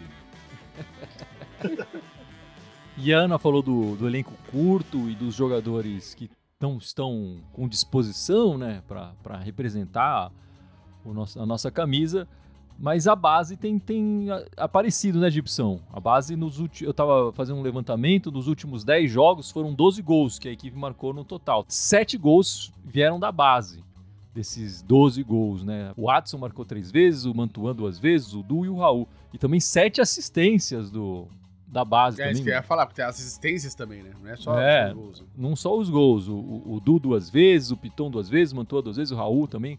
Vini? 1.62 1.86
e 2.96 3.12
a 3.12 3.18
Ana 3.18 3.38
falou 3.38 3.60
do, 3.60 3.94
do 3.94 4.06
elenco 4.08 4.32
curto 4.50 5.10
e 5.10 5.14
dos 5.14 5.34
jogadores 5.34 6.14
que 6.14 6.30
não 6.58 6.78
estão 6.78 7.42
com 7.52 7.68
disposição, 7.68 8.56
né, 8.56 8.82
para 8.88 9.36
representar 9.36 10.32
o 11.04 11.12
nosso, 11.12 11.38
a 11.38 11.44
nossa 11.44 11.70
camisa. 11.70 12.26
Mas 12.78 13.08
a 13.08 13.16
base 13.16 13.56
tem, 13.56 13.76
tem 13.76 14.28
aparecido, 14.56 15.18
né, 15.18 15.28
Gibson? 15.28 15.80
A 15.92 15.98
base 15.98 16.36
nos 16.36 16.60
últimos. 16.60 16.86
Eu 16.86 16.94
tava 16.94 17.32
fazendo 17.32 17.58
um 17.58 17.62
levantamento, 17.62 18.30
nos 18.30 18.46
últimos 18.46 18.84
10 18.84 19.10
jogos 19.10 19.50
foram 19.50 19.74
12 19.74 20.00
gols 20.00 20.38
que 20.38 20.48
a 20.48 20.52
equipe 20.52 20.76
marcou 20.78 21.12
no 21.12 21.24
total. 21.24 21.64
7 21.66 22.16
gols 22.16 22.72
vieram 22.84 23.18
da 23.18 23.32
base 23.32 23.82
desses 24.32 24.80
12 24.82 25.20
gols, 25.24 25.64
né? 25.64 25.92
O 25.96 26.06
Watson 26.06 26.38
marcou 26.38 26.64
três 26.64 26.92
vezes, 26.92 27.24
o 27.24 27.34
Mantuan 27.34 27.74
duas 27.74 27.98
vezes, 27.98 28.32
o 28.34 28.42
Du 28.44 28.64
e 28.64 28.68
o 28.68 28.76
Raul. 28.76 29.08
E 29.34 29.38
também 29.38 29.58
sete 29.58 30.00
assistências 30.00 30.88
do, 30.88 31.26
da 31.66 31.84
base 31.84 32.20
é, 32.20 32.26
também. 32.26 32.34
isso 32.34 32.42
que 32.44 32.50
eu 32.50 32.54
ia 32.54 32.62
falar, 32.62 32.86
porque 32.86 33.00
tem 33.00 33.04
assistências 33.04 33.74
também, 33.74 34.04
né? 34.04 34.12
Não 34.22 34.30
é 34.30 34.36
só 34.36 34.56
é, 34.56 34.88
os 34.88 34.94
gols. 34.94 35.20
Né? 35.20 35.26
Não 35.36 35.56
só 35.56 35.76
os 35.76 35.90
gols. 35.90 36.28
O, 36.28 36.34
o, 36.34 36.74
o, 36.76 36.80
Du 36.80 37.00
duas 37.00 37.28
vezes, 37.28 37.72
o 37.72 37.76
Piton 37.76 38.08
duas 38.08 38.28
vezes, 38.28 38.52
o 38.52 38.56
Mantua 38.56 38.80
duas 38.80 38.96
vezes, 38.96 39.10
o 39.10 39.16
Raul 39.16 39.48
também 39.48 39.76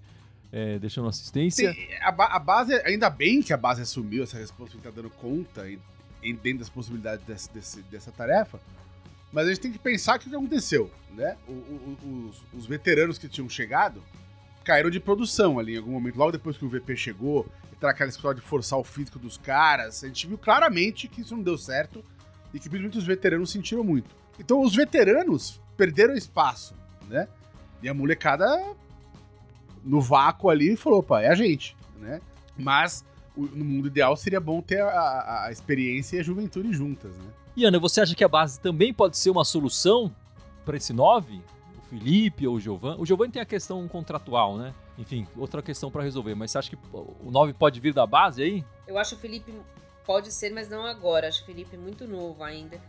é, 0.52 0.80
deixando 0.80 1.08
assistência. 1.08 1.74
Tem, 1.74 1.96
a, 2.02 2.10
a, 2.10 2.40
base, 2.40 2.74
ainda 2.86 3.10
bem 3.10 3.42
que 3.42 3.54
a 3.54 3.58
base 3.58 3.82
assumiu 3.82 4.24
essa 4.24 4.38
responsabilidade, 4.38 4.96
tá 4.96 5.02
dando 5.02 5.12
conta 5.12 5.70
e, 5.70 5.80
e 6.24 6.34
dentro 6.34 6.60
das 6.60 6.70
possibilidades 6.70 7.26
desse, 7.26 7.52
desse, 7.52 7.82
dessa 7.84 8.12
tarefa. 8.12 8.60
Mas 9.32 9.46
a 9.46 9.50
gente 9.50 9.62
tem 9.62 9.72
que 9.72 9.80
pensar 9.80 10.18
o 10.18 10.20
que 10.20 10.34
aconteceu, 10.34 10.90
né? 11.12 11.38
O, 11.48 12.30
os, 12.32 12.44
os 12.54 12.66
veteranos 12.66 13.18
que 13.18 13.28
tinham 13.28 13.48
chegado 13.48 14.02
caíram 14.64 14.90
de 14.90 15.00
produção 15.00 15.60
ali 15.60 15.76
em 15.76 15.78
algum 15.78 15.92
momento. 15.92 16.18
Logo 16.18 16.32
depois 16.32 16.58
que 16.58 16.66
o 16.66 16.70
VP 16.70 16.96
chegou, 16.96 17.48
entrar 17.72 17.92
aquela 17.92 18.10
história 18.10 18.40
de 18.40 18.46
forçar 18.46 18.80
o 18.80 18.84
físico 18.84 19.20
dos 19.20 19.38
caras, 19.38 20.04
a 20.04 20.08
gente 20.08 20.28
viu 20.28 20.38
claramente 20.38 21.08
que 21.08 21.22
isso 21.22 21.36
não 21.36 21.44
deu 21.44 21.58
certo 21.58 22.04
e 22.54 22.60
que 22.60 22.68
principalmente 22.68 22.98
os 22.98 23.06
veteranos 23.06 23.52
sentiram 23.52 23.84
muito. 23.84 24.16
Então 24.40 24.62
os 24.62 24.76
veteranos 24.76 25.62
perderam 25.78 26.16
espaço, 26.16 26.74
né? 27.08 27.28
E 27.82 27.88
a 27.88 27.94
molecada 27.94 28.46
no 29.84 30.02
vácuo 30.02 30.50
ali 30.50 30.76
falou, 30.76 31.00
opa, 31.00 31.22
é 31.22 31.30
a 31.30 31.36
gente, 31.36 31.76
né? 32.00 32.22
Mas 32.58 33.04
no 33.36 33.64
mundo 33.64 33.88
ideal 33.88 34.16
seria 34.18 34.40
bom 34.40 34.62
ter 34.62 34.82
a, 34.82 35.46
a, 35.46 35.52
experiência 35.52 36.18
e 36.18 36.20
a 36.20 36.24
juventude 36.24 36.74
juntas, 36.74 37.16
né? 37.16 37.32
E 37.56 37.66
Ana, 37.66 37.80
você 37.80 38.02
acha 38.02 38.16
que 38.16 38.24
a 38.24 38.28
base 38.28 38.60
também 38.60 38.94
pode 38.94 39.18
ser 39.18 39.30
uma 39.30 39.46
solução 39.46 40.14
para 40.66 40.78
esse 40.78 40.94
9? 40.94 41.42
Felipe 41.90 42.48
ou 42.48 42.56
o 42.56 42.60
Giovanni. 42.60 43.02
O 43.02 43.06
Giovanni 43.06 43.32
tem 43.32 43.42
a 43.42 43.46
questão 43.46 43.88
contratual, 43.88 44.58
né? 44.58 44.74
Enfim, 44.98 45.28
outra 45.36 45.62
questão 45.62 45.90
para 45.90 46.04
resolver. 46.04 46.36
Mas 46.36 46.52
você 46.52 46.58
acha 46.60 46.70
que 46.70 46.78
o 46.94 47.32
9 47.32 47.54
pode 47.54 47.80
vir 47.80 47.94
da 47.94 48.06
base 48.06 48.44
aí? 48.44 48.66
Eu 48.88 48.98
acho 48.98 49.16
o 49.16 49.18
Felipe 49.18 49.52
pode 50.06 50.32
ser, 50.32 50.52
mas 50.52 50.70
não 50.70 50.86
agora. 50.86 51.28
Acho 51.28 51.42
o 51.42 51.46
Felipe 51.46 51.76
muito 51.76 52.08
novo 52.08 52.44
ainda. 52.44 52.80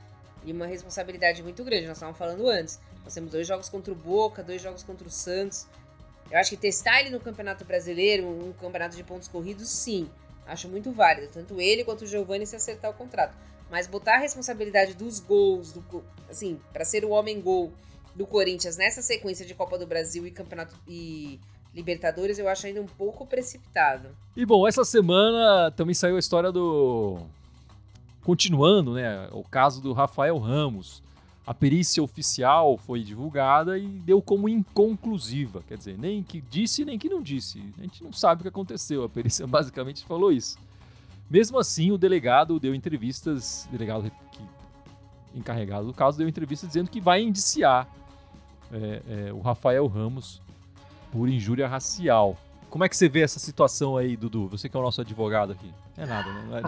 E 0.44 0.52
uma 0.52 0.66
responsabilidade 0.66 1.42
muito 1.42 1.64
grande. 1.64 1.86
Nós 1.86 1.96
estávamos 1.96 2.18
falando 2.18 2.46
antes. 2.48 2.78
Nós 3.02 3.14
temos 3.14 3.30
dois 3.30 3.46
jogos 3.46 3.68
contra 3.68 3.92
o 3.92 3.96
Boca, 3.96 4.42
dois 4.42 4.60
jogos 4.60 4.82
contra 4.82 5.08
o 5.08 5.10
Santos. 5.10 5.66
Eu 6.30 6.38
acho 6.38 6.50
que 6.50 6.56
testar 6.56 7.00
ele 7.00 7.10
no 7.10 7.20
Campeonato 7.20 7.64
Brasileiro, 7.64 8.26
um 8.26 8.52
campeonato 8.52 8.96
de 8.96 9.02
pontos 9.02 9.26
corridos, 9.26 9.68
sim. 9.68 10.08
Acho 10.46 10.68
muito 10.68 10.92
válido. 10.92 11.28
Tanto 11.32 11.60
ele 11.60 11.84
quanto 11.84 12.02
o 12.02 12.06
Giovanni 12.06 12.46
se 12.46 12.56
acertar 12.56 12.90
o 12.90 12.94
contrato. 12.94 13.36
Mas 13.70 13.86
botar 13.86 14.16
a 14.16 14.18
responsabilidade 14.18 14.94
dos 14.94 15.20
gols, 15.20 15.72
do, 15.72 16.04
assim, 16.28 16.60
para 16.72 16.84
ser 16.84 17.04
o 17.04 17.10
homem 17.10 17.40
gol 17.40 17.72
do 18.14 18.26
Corinthians 18.26 18.76
nessa 18.76 19.02
sequência 19.02 19.46
de 19.46 19.54
Copa 19.54 19.78
do 19.78 19.86
Brasil 19.86 20.26
e 20.26 20.30
Campeonato 20.30 20.74
e 20.86 21.38
Libertadores, 21.72 22.38
eu 22.38 22.48
acho 22.48 22.66
ainda 22.66 22.80
um 22.80 22.86
pouco 22.86 23.24
precipitado. 23.26 24.08
E 24.36 24.44
bom, 24.44 24.66
essa 24.66 24.84
semana 24.84 25.70
também 25.70 25.94
saiu 25.94 26.16
a 26.16 26.18
história 26.18 26.50
do 26.50 27.18
continuando, 28.22 28.94
né, 28.94 29.28
o 29.32 29.42
caso 29.42 29.80
do 29.80 29.92
Rafael 29.92 30.36
Ramos. 30.38 31.02
A 31.50 31.54
perícia 31.54 32.00
oficial 32.00 32.78
foi 32.78 33.02
divulgada 33.02 33.76
e 33.76 33.84
deu 33.84 34.22
como 34.22 34.48
inconclusiva, 34.48 35.64
quer 35.66 35.76
dizer, 35.76 35.98
nem 35.98 36.22
que 36.22 36.40
disse 36.40 36.84
nem 36.84 36.96
que 36.96 37.08
não 37.08 37.20
disse. 37.20 37.60
A 37.76 37.82
gente 37.82 38.04
não 38.04 38.12
sabe 38.12 38.38
o 38.38 38.42
que 38.42 38.48
aconteceu. 38.48 39.02
A 39.02 39.08
perícia 39.08 39.44
basicamente 39.50 40.04
falou 40.04 40.30
isso. 40.30 40.56
Mesmo 41.28 41.58
assim, 41.58 41.90
o 41.90 41.98
delegado 41.98 42.60
deu 42.60 42.72
entrevistas, 42.72 43.68
delegado 43.68 44.08
que, 44.30 44.40
encarregado 45.34 45.88
do 45.88 45.92
caso 45.92 46.16
deu 46.16 46.28
entrevista 46.28 46.68
dizendo 46.68 46.88
que 46.88 47.00
vai 47.00 47.20
indiciar 47.20 47.88
é, 48.70 49.02
é, 49.08 49.32
o 49.32 49.40
Rafael 49.40 49.88
Ramos 49.88 50.40
por 51.10 51.28
injúria 51.28 51.66
racial. 51.66 52.38
Como 52.68 52.84
é 52.84 52.88
que 52.88 52.96
você 52.96 53.08
vê 53.08 53.22
essa 53.22 53.40
situação 53.40 53.96
aí, 53.96 54.16
Dudu? 54.16 54.46
Você 54.50 54.68
que 54.68 54.76
é 54.76 54.78
o 54.78 54.84
nosso 54.84 55.00
advogado 55.00 55.50
aqui. 55.50 55.74
É 55.96 56.06
nada, 56.06 56.32
né? 56.32 56.62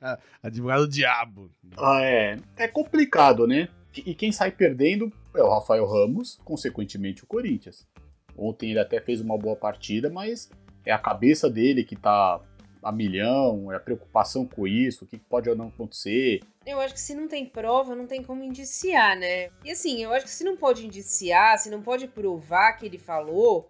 É... 0.00 0.18
advogado 0.42 0.88
diabo. 0.88 1.48
Ah, 1.76 2.02
é. 2.02 2.38
É 2.56 2.68
complicado, 2.68 3.46
né? 3.46 3.68
E 3.94 4.14
quem 4.14 4.30
sai 4.30 4.50
perdendo 4.50 5.12
é 5.34 5.42
o 5.42 5.48
Rafael 5.48 5.86
Ramos, 5.86 6.38
consequentemente 6.44 7.24
o 7.24 7.26
Corinthians. 7.26 7.86
Ontem 8.36 8.70
ele 8.70 8.78
até 8.78 9.00
fez 9.00 9.20
uma 9.20 9.38
boa 9.38 9.56
partida, 9.56 10.10
mas 10.10 10.50
é 10.84 10.92
a 10.92 10.98
cabeça 10.98 11.48
dele 11.48 11.84
que 11.84 11.96
tá 11.96 12.40
a 12.82 12.92
milhão, 12.92 13.72
é 13.72 13.76
a 13.76 13.80
preocupação 13.80 14.46
com 14.46 14.66
isso, 14.66 15.04
o 15.04 15.08
que 15.08 15.16
pode 15.16 15.48
ou 15.48 15.56
não 15.56 15.68
acontecer. 15.68 16.40
Eu 16.64 16.78
acho 16.78 16.94
que 16.94 17.00
se 17.00 17.14
não 17.14 17.26
tem 17.26 17.44
prova, 17.44 17.96
não 17.96 18.06
tem 18.06 18.22
como 18.22 18.44
indiciar, 18.44 19.18
né? 19.18 19.50
E 19.64 19.70
assim, 19.72 20.02
eu 20.02 20.12
acho 20.12 20.26
que 20.26 20.30
se 20.30 20.44
não 20.44 20.56
pode 20.56 20.86
indiciar, 20.86 21.58
se 21.58 21.70
não 21.70 21.82
pode 21.82 22.06
provar 22.06 22.74
que 22.74 22.86
ele 22.86 22.98
falou, 22.98 23.68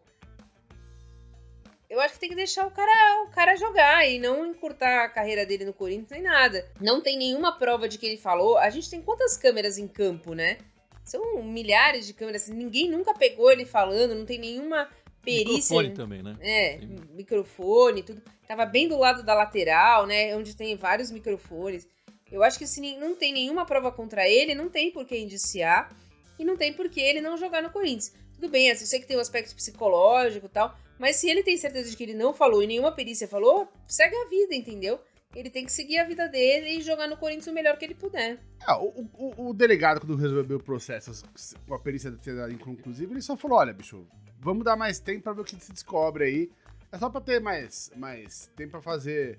eu 1.89 2.01
acho 2.01 2.15
que 2.15 2.21
tem 2.21 2.29
que 2.29 2.35
deixar 2.35 2.67
o 2.67 2.71
cara, 2.71 3.23
o 3.25 3.31
cara 3.31 3.55
jogar 3.57 4.09
e 4.09 4.19
não 4.19 4.45
encurtar 4.47 5.05
a 5.05 5.09
carreira 5.09 5.47
dele 5.47 5.65
no 5.65 5.73
Corinthians 5.73 6.11
nem 6.11 6.23
nada. 6.23 6.69
Não 6.81 7.01
tem 7.01 7.17
nenhuma 7.17 7.57
prova 7.57 7.89
de 7.89 7.97
que 7.97 8.07
ele 8.07 8.17
falou. 8.17 8.59
A 8.59 8.71
gente 8.71 8.91
tem 8.91 9.01
quantas 9.01 9.37
câmeras 9.37 9.79
em 9.79 9.87
campo, 9.87 10.35
né? 10.35 10.59
São 11.05 11.43
milhares 11.45 12.07
de 12.07 12.13
câmeras. 12.13 12.49
Ninguém 12.49 12.91
nunca 12.91 13.15
pegou 13.15 13.51
ele 13.51 13.65
falando, 13.65 14.15
não 14.15 14.27
tem 14.27 14.39
nenhuma 14.39 14.89
perícia. 15.23 15.77
Microfone 15.77 15.91
também, 15.91 16.23
né? 16.23 16.37
É, 16.41 16.79
Sim. 16.81 17.01
microfone, 17.11 18.03
tudo. 18.03 18.23
Tava 18.49 18.67
bem 18.67 18.89
do 18.89 18.99
lado 18.99 19.23
da 19.23 19.35
lateral, 19.35 20.07
né? 20.07 20.35
Onde 20.37 20.57
tem 20.57 20.77
vários 20.77 21.11
microfones. 21.13 21.87
Eu 22.31 22.43
acho 22.43 22.59
que 22.59 22.67
se 22.67 22.81
não 22.97 23.15
tem 23.15 23.33
nenhuma 23.33 23.65
prova 23.65 23.93
contra 23.93 24.29
ele, 24.29 24.55
não 24.55 24.69
tem 24.69 24.91
por 24.91 25.05
que 25.05 25.17
indiciar. 25.17 25.95
E 26.39 26.45
não 26.45 26.57
tem 26.57 26.73
por 26.73 26.91
que 26.91 27.01
ele 27.01 27.21
não 27.21 27.37
jogar 27.37 27.63
no 27.63 27.71
Corinthians. 27.71 28.13
Tudo 28.35 28.49
bem, 28.49 28.69
eu 28.69 28.77
sei 28.77 29.01
que 29.01 29.07
tem 29.07 29.17
o 29.17 29.21
um 29.21 29.23
aspecto 29.23 29.55
psicológico 29.55 30.47
e 30.47 30.51
tal. 30.51 30.77
Mas 30.99 31.17
se 31.17 31.29
ele 31.29 31.43
tem 31.43 31.57
certeza 31.57 31.91
de 31.91 31.97
que 31.97 32.03
ele 32.03 32.15
não 32.15 32.33
falou 32.33 32.63
e 32.63 32.67
nenhuma 32.67 32.93
perícia 32.93 33.29
falou, 33.29 33.69
segue 33.87 34.17
a 34.17 34.29
vida, 34.29 34.55
entendeu? 34.55 34.99
Ele 35.35 35.51
tem 35.51 35.67
que 35.67 35.73
seguir 35.73 35.99
a 35.99 36.05
vida 36.05 36.29
dele 36.29 36.79
e 36.79 36.83
jogar 36.83 37.07
no 37.07 37.17
Corinthians 37.17 37.47
o 37.47 37.53
melhor 37.53 37.77
que 37.77 37.85
ele 37.85 37.95
puder. 37.95 38.39
Ah, 38.67 38.81
o, 38.81 39.07
o, 39.13 39.49
o, 39.49 39.55
delegado, 39.55 40.01
quando 40.01 40.17
resolveu 40.17 40.57
o 40.57 40.63
processo 40.63 41.23
com 41.67 41.75
a 41.75 41.79
perícia 41.79 42.09
inconclusiva, 42.51 43.13
ele 43.13 43.21
só 43.21 43.37
falou: 43.37 43.59
olha, 43.59 43.73
bicho, 43.73 44.07
vamos 44.41 44.65
dar 44.65 44.77
mais 44.77 44.99
tempo 44.99 45.25
pra 45.25 45.35
ver 45.35 45.43
o 45.43 45.45
que 45.45 45.57
se 45.57 45.73
descobre 45.73 46.25
aí. 46.25 46.51
É 46.91 46.99
só 46.99 47.11
pra 47.11 47.21
ter 47.21 47.41
mais, 47.41 47.91
mais 47.97 48.51
tempo 48.57 48.73
pra 48.73 48.81
fazer. 48.81 49.39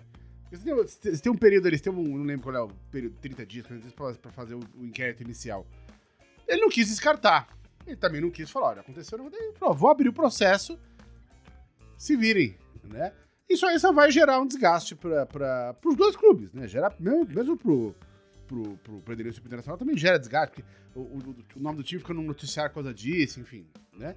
Você 0.51 1.17
tem, 1.21 1.31
um 1.31 1.37
período, 1.37 1.67
eles 1.67 1.81
têm 1.81 1.91
um. 1.91 2.17
Não 2.17 2.23
lembro 2.23 2.43
qual 2.43 2.55
é 2.55 2.61
o 2.61 2.69
período, 2.91 3.17
30 3.19 3.45
dias, 3.45 3.65
pra, 3.95 4.13
pra 4.13 4.31
fazer 4.31 4.53
o, 4.53 4.59
o, 4.75 4.85
inquérito 4.85 5.23
inicial. 5.23 5.65
Ele 6.47 6.61
não 6.61 6.69
quis 6.69 6.89
descartar. 6.89 7.47
Ele 7.87 7.95
também 7.95 8.21
não 8.21 8.29
quis 8.29 8.51
falar: 8.51 8.67
olha, 8.67 8.81
aconteceu, 8.81 9.17
Ele 9.19 9.53
falou: 9.53 9.73
vou 9.73 9.89
abrir 9.89 10.09
o 10.09 10.13
processo, 10.13 10.79
se 11.97 12.15
virem, 12.15 12.57
né? 12.83 13.13
Isso 13.49 13.65
aí 13.65 13.79
só 13.79 13.91
vai 13.91 14.11
gerar 14.11 14.39
um 14.41 14.47
desgaste 14.47 14.95
para 14.95 15.75
os 15.85 15.95
dois 15.95 16.15
clubes, 16.15 16.51
né? 16.53 16.67
Gerar, 16.67 16.93
mesmo, 16.99 17.25
mesmo 17.25 17.57
pro, 17.57 17.95
pro, 18.45 18.77
pro, 18.77 19.13
Internacional 19.13 19.77
também 19.77 19.97
gera 19.97 20.19
desgaste, 20.19 20.55
porque 20.55 20.69
o, 20.93 21.01
o, 21.01 21.35
o, 21.55 21.59
nome 21.59 21.77
do 21.77 21.83
time 21.83 22.01
fica 22.01 22.13
no 22.13 22.21
noticiário 22.21 22.71
por 22.71 22.83
causa 22.83 22.93
disso, 22.93 23.39
enfim, 23.39 23.65
né? 23.93 24.15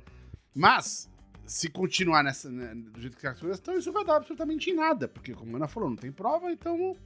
Mas, 0.54 1.08
se 1.46 1.70
continuar 1.70 2.24
nessa, 2.24 2.50
né, 2.50 2.74
do 2.74 3.00
jeito 3.00 3.16
que 3.16 3.26
as 3.26 3.38
coisas 3.38 3.58
estão, 3.58 3.76
isso 3.76 3.92
vai 3.92 4.04
dar 4.04 4.16
absolutamente 4.16 4.70
em 4.70 4.74
nada, 4.74 5.06
porque, 5.06 5.32
como 5.32 5.52
a 5.52 5.56
Ana 5.56 5.68
falou, 5.68 5.90
não 5.90 5.96
tem 5.96 6.10
prova, 6.10 6.50
então 6.50 6.96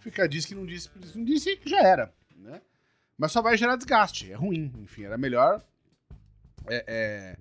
fica 0.00 0.28
diz 0.28 0.44
que 0.44 0.54
não 0.54 0.66
disse, 0.66 0.90
não 1.14 1.24
disse 1.24 1.56
que 1.56 1.68
já 1.68 1.80
era, 1.80 2.12
né? 2.36 2.60
Mas 3.16 3.32
só 3.32 3.40
vai 3.40 3.56
gerar 3.56 3.76
desgaste, 3.76 4.30
é 4.30 4.34
ruim, 4.34 4.72
enfim, 4.82 5.04
era 5.04 5.16
melhor 5.16 5.62
é, 6.66 6.84
é, 6.86 7.36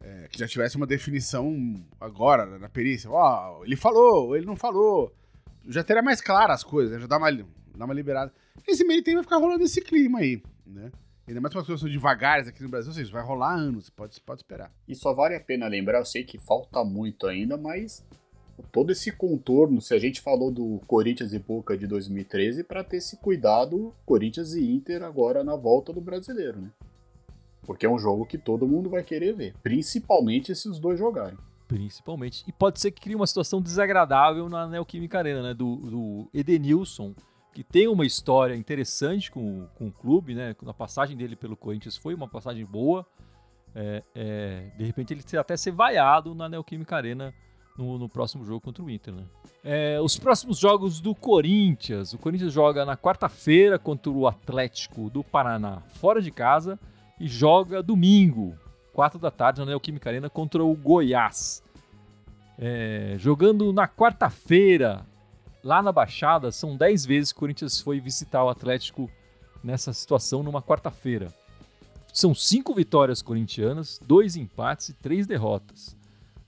é, 0.00 0.28
que 0.28 0.38
já 0.38 0.46
tivesse 0.46 0.76
uma 0.76 0.86
definição 0.86 1.74
agora 2.00 2.58
na 2.58 2.68
perícia. 2.68 3.10
Ó, 3.10 3.60
oh, 3.60 3.64
ele 3.64 3.76
falou, 3.76 4.36
ele 4.36 4.46
não 4.46 4.56
falou. 4.56 5.12
Já 5.66 5.82
teria 5.82 6.02
mais 6.02 6.20
claras 6.20 6.60
as 6.60 6.64
coisas, 6.64 6.94
né? 6.94 7.00
já 7.00 7.06
dá 7.06 7.18
uma, 7.18 7.30
dá 7.32 7.84
uma 7.84 7.94
liberada. 7.94 8.32
Esse 8.66 8.84
meio 8.84 9.02
tempo 9.02 9.16
vai 9.16 9.24
ficar 9.24 9.36
rolando 9.38 9.64
esse 9.64 9.80
clima 9.80 10.20
aí, 10.20 10.42
né? 10.66 10.90
Ainda 11.26 11.42
mais 11.42 11.52
com 11.52 11.60
as 11.60 11.80
são 11.80 11.88
devagares 11.88 12.48
aqui 12.48 12.62
no 12.62 12.70
Brasil, 12.70 12.88
ou 12.88 12.94
seja, 12.94 13.12
vai 13.12 13.22
rolar 13.22 13.52
anos, 13.54 13.90
pode, 13.90 14.18
pode 14.22 14.40
esperar. 14.40 14.72
E 14.88 14.94
só 14.94 15.12
vale 15.12 15.34
a 15.34 15.40
pena 15.40 15.68
lembrar, 15.68 15.98
eu 15.98 16.06
sei 16.06 16.24
que 16.24 16.38
falta 16.38 16.82
muito 16.82 17.26
ainda, 17.26 17.54
mas 17.58 18.02
todo 18.72 18.90
esse 18.92 19.12
contorno, 19.12 19.78
se 19.78 19.92
a 19.92 19.98
gente 19.98 20.22
falou 20.22 20.50
do 20.50 20.80
Corinthians 20.86 21.34
e 21.34 21.38
Boca 21.38 21.76
de 21.76 21.86
2013, 21.86 22.64
para 22.64 22.82
ter 22.82 22.96
esse 22.96 23.18
cuidado 23.18 23.94
Corinthians 24.06 24.54
e 24.54 24.70
Inter 24.70 25.02
agora 25.02 25.44
na 25.44 25.54
volta 25.54 25.92
do 25.92 26.00
brasileiro, 26.00 26.62
né? 26.62 26.70
Porque 27.68 27.84
é 27.84 27.90
um 27.90 27.98
jogo 27.98 28.24
que 28.24 28.38
todo 28.38 28.66
mundo 28.66 28.88
vai 28.88 29.02
querer 29.02 29.34
ver, 29.34 29.54
principalmente 29.62 30.54
se 30.54 30.70
os 30.70 30.80
dois 30.80 30.98
jogarem. 30.98 31.36
Principalmente. 31.68 32.42
E 32.48 32.50
pode 32.50 32.80
ser 32.80 32.90
que 32.90 32.98
crie 32.98 33.14
uma 33.14 33.26
situação 33.26 33.60
desagradável 33.60 34.48
na 34.48 34.66
Neoquímica 34.66 35.18
Arena, 35.18 35.42
né? 35.42 35.52
Do, 35.52 35.76
do 35.76 36.30
Edenilson, 36.32 37.14
que 37.52 37.62
tem 37.62 37.86
uma 37.86 38.06
história 38.06 38.56
interessante 38.56 39.30
com, 39.30 39.66
com 39.74 39.88
o 39.88 39.92
clube, 39.92 40.34
né? 40.34 40.56
A 40.66 40.72
passagem 40.72 41.14
dele 41.14 41.36
pelo 41.36 41.58
Corinthians 41.58 41.94
foi 41.94 42.14
uma 42.14 42.26
passagem 42.26 42.64
boa. 42.64 43.04
É, 43.74 44.02
é, 44.14 44.70
de 44.78 44.84
repente 44.86 45.12
ele 45.12 45.22
até 45.38 45.54
ser 45.54 45.72
vaiado 45.72 46.34
na 46.34 46.48
Neoquímica 46.48 46.96
Arena 46.96 47.34
no, 47.76 47.98
no, 47.98 48.08
próximo 48.08 48.46
jogo 48.46 48.62
contra 48.62 48.82
o 48.82 48.88
Inter. 48.88 49.12
Né? 49.12 49.24
É, 49.62 50.00
os 50.00 50.18
próximos 50.18 50.56
jogos 50.56 51.02
do 51.02 51.14
Corinthians. 51.14 52.14
O 52.14 52.18
Corinthians 52.18 52.54
joga 52.54 52.86
na 52.86 52.96
quarta-feira 52.96 53.78
contra 53.78 54.10
o 54.10 54.26
Atlético 54.26 55.10
do 55.10 55.22
Paraná, 55.22 55.82
fora 56.00 56.22
de 56.22 56.30
casa 56.30 56.78
e 57.20 57.26
joga 57.26 57.82
domingo, 57.82 58.54
4 58.92 59.18
da 59.18 59.30
tarde, 59.30 59.60
na 59.60 59.66
Neoquímica 59.66 60.10
Arena, 60.10 60.30
contra 60.30 60.62
o 60.62 60.74
Goiás. 60.74 61.62
É, 62.58 63.14
jogando 63.18 63.72
na 63.72 63.86
quarta-feira, 63.86 65.06
lá 65.62 65.82
na 65.82 65.92
Baixada, 65.92 66.50
são 66.50 66.76
10 66.76 67.06
vezes 67.06 67.32
que 67.32 67.38
o 67.38 67.40
Corinthians 67.40 67.80
foi 67.80 68.00
visitar 68.00 68.44
o 68.44 68.48
Atlético 68.48 69.10
nessa 69.62 69.92
situação 69.92 70.42
numa 70.42 70.62
quarta-feira. 70.62 71.32
São 72.12 72.34
cinco 72.34 72.74
vitórias 72.74 73.22
corintianas, 73.22 74.00
dois 74.04 74.34
empates 74.34 74.88
e 74.88 74.94
três 74.94 75.26
derrotas. 75.26 75.96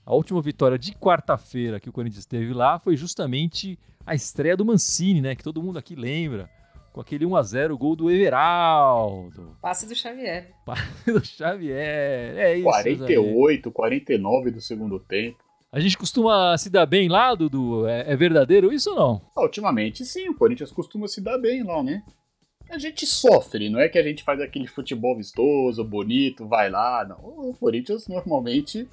A 0.05 0.13
última 0.13 0.41
vitória 0.41 0.77
de 0.77 0.93
quarta-feira 0.93 1.79
que 1.79 1.89
o 1.89 1.93
Corinthians 1.93 2.25
teve 2.25 2.53
lá 2.53 2.79
foi 2.79 2.97
justamente 2.97 3.77
a 4.05 4.15
estreia 4.15 4.57
do 4.57 4.65
Mancini, 4.65 5.21
né? 5.21 5.35
Que 5.35 5.43
todo 5.43 5.61
mundo 5.61 5.77
aqui 5.77 5.95
lembra 5.95 6.49
com 6.91 7.01
aquele 7.01 7.25
1x0, 7.25 7.77
gol 7.77 7.95
do 7.95 8.11
Everaldo. 8.11 9.57
Passe 9.61 9.87
do 9.87 9.95
Xavier. 9.95 10.53
Passe 10.65 11.11
do 11.11 11.25
Xavier. 11.25 12.37
É 12.37 12.55
isso. 12.55 12.63
48, 12.63 13.69
aí. 13.69 13.73
49 13.73 14.51
do 14.51 14.61
segundo 14.61 14.99
tempo. 14.99 15.37
A 15.71 15.79
gente 15.79 15.97
costuma 15.97 16.57
se 16.57 16.69
dar 16.69 16.85
bem 16.85 17.07
lá, 17.07 17.33
Dudu? 17.33 17.87
É, 17.87 18.11
é 18.11 18.15
verdadeiro 18.15 18.73
isso 18.73 18.89
ou 18.89 18.95
não? 18.95 19.21
Ah, 19.35 19.43
ultimamente, 19.43 20.03
sim. 20.05 20.27
O 20.27 20.35
Corinthians 20.35 20.71
costuma 20.71 21.07
se 21.07 21.21
dar 21.21 21.37
bem 21.37 21.63
lá, 21.63 21.81
né? 21.81 22.03
A 22.69 22.77
gente 22.77 23.05
sofre, 23.05 23.69
não 23.69 23.79
é 23.79 23.89
que 23.89 23.97
a 23.97 24.03
gente 24.03 24.23
faz 24.23 24.39
aquele 24.39 24.67
futebol 24.67 25.15
vistoso, 25.15 25.83
bonito, 25.83 26.47
vai 26.47 26.69
lá. 26.69 27.05
Não. 27.07 27.17
O 27.17 27.55
Corinthians 27.57 28.07
normalmente 28.07 28.87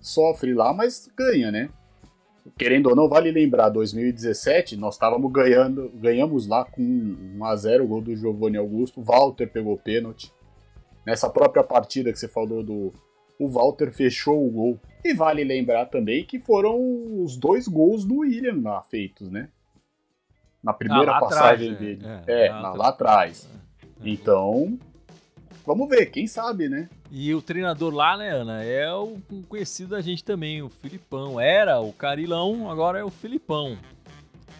sofre 0.00 0.52
lá, 0.52 0.72
mas 0.72 1.10
ganha, 1.16 1.50
né? 1.50 1.70
Querendo 2.58 2.88
ou 2.88 2.96
não, 2.96 3.08
vale 3.08 3.30
lembrar, 3.30 3.68
2017, 3.68 4.76
nós 4.76 4.94
estávamos 4.94 5.30
ganhando, 5.32 5.90
ganhamos 5.94 6.46
lá 6.46 6.64
com 6.64 6.82
1 6.82 7.44
a 7.44 7.56
0 7.56 7.84
o 7.84 7.88
gol 7.88 8.00
do 8.00 8.16
Giovanni 8.16 8.56
Augusto, 8.56 9.02
Walter 9.02 9.46
pegou 9.46 9.76
pênalti. 9.76 10.32
Nessa 11.06 11.28
própria 11.28 11.64
partida 11.64 12.12
que 12.12 12.18
você 12.18 12.28
falou 12.28 12.62
do 12.62 12.92
o 13.42 13.48
Walter 13.48 13.90
fechou 13.90 14.46
o 14.46 14.50
gol. 14.50 14.80
E 15.04 15.12
vale 15.14 15.42
lembrar 15.42 15.86
também 15.86 16.24
que 16.24 16.38
foram 16.38 16.78
os 17.22 17.36
dois 17.36 17.66
gols 17.66 18.04
do 18.04 18.18
William 18.18 18.60
lá 18.62 18.82
feitos, 18.82 19.28
né? 19.30 19.48
Na 20.62 20.72
primeira 20.72 21.16
ah, 21.16 21.20
passagem 21.20 21.72
atrás, 21.72 21.80
dele. 21.80 22.06
É, 22.28 22.46
é 22.46 22.50
lá, 22.50 22.72
lá 22.72 22.88
atrás. 22.88 23.48
É, 23.52 24.08
é. 24.08 24.10
Então, 24.12 24.78
Vamos 25.64 25.88
ver, 25.88 26.06
quem 26.06 26.26
sabe, 26.26 26.68
né? 26.68 26.88
E 27.10 27.32
o 27.34 27.40
treinador 27.40 27.94
lá, 27.94 28.16
né, 28.16 28.30
Ana, 28.30 28.64
é 28.64 28.92
o 28.92 29.16
conhecido 29.48 29.90
da 29.90 30.00
gente 30.00 30.24
também, 30.24 30.60
o 30.60 30.68
Filipão. 30.68 31.40
Era 31.40 31.80
o 31.80 31.92
Carilão, 31.92 32.68
agora 32.68 32.98
é 32.98 33.04
o 33.04 33.10
Filipão. 33.10 33.78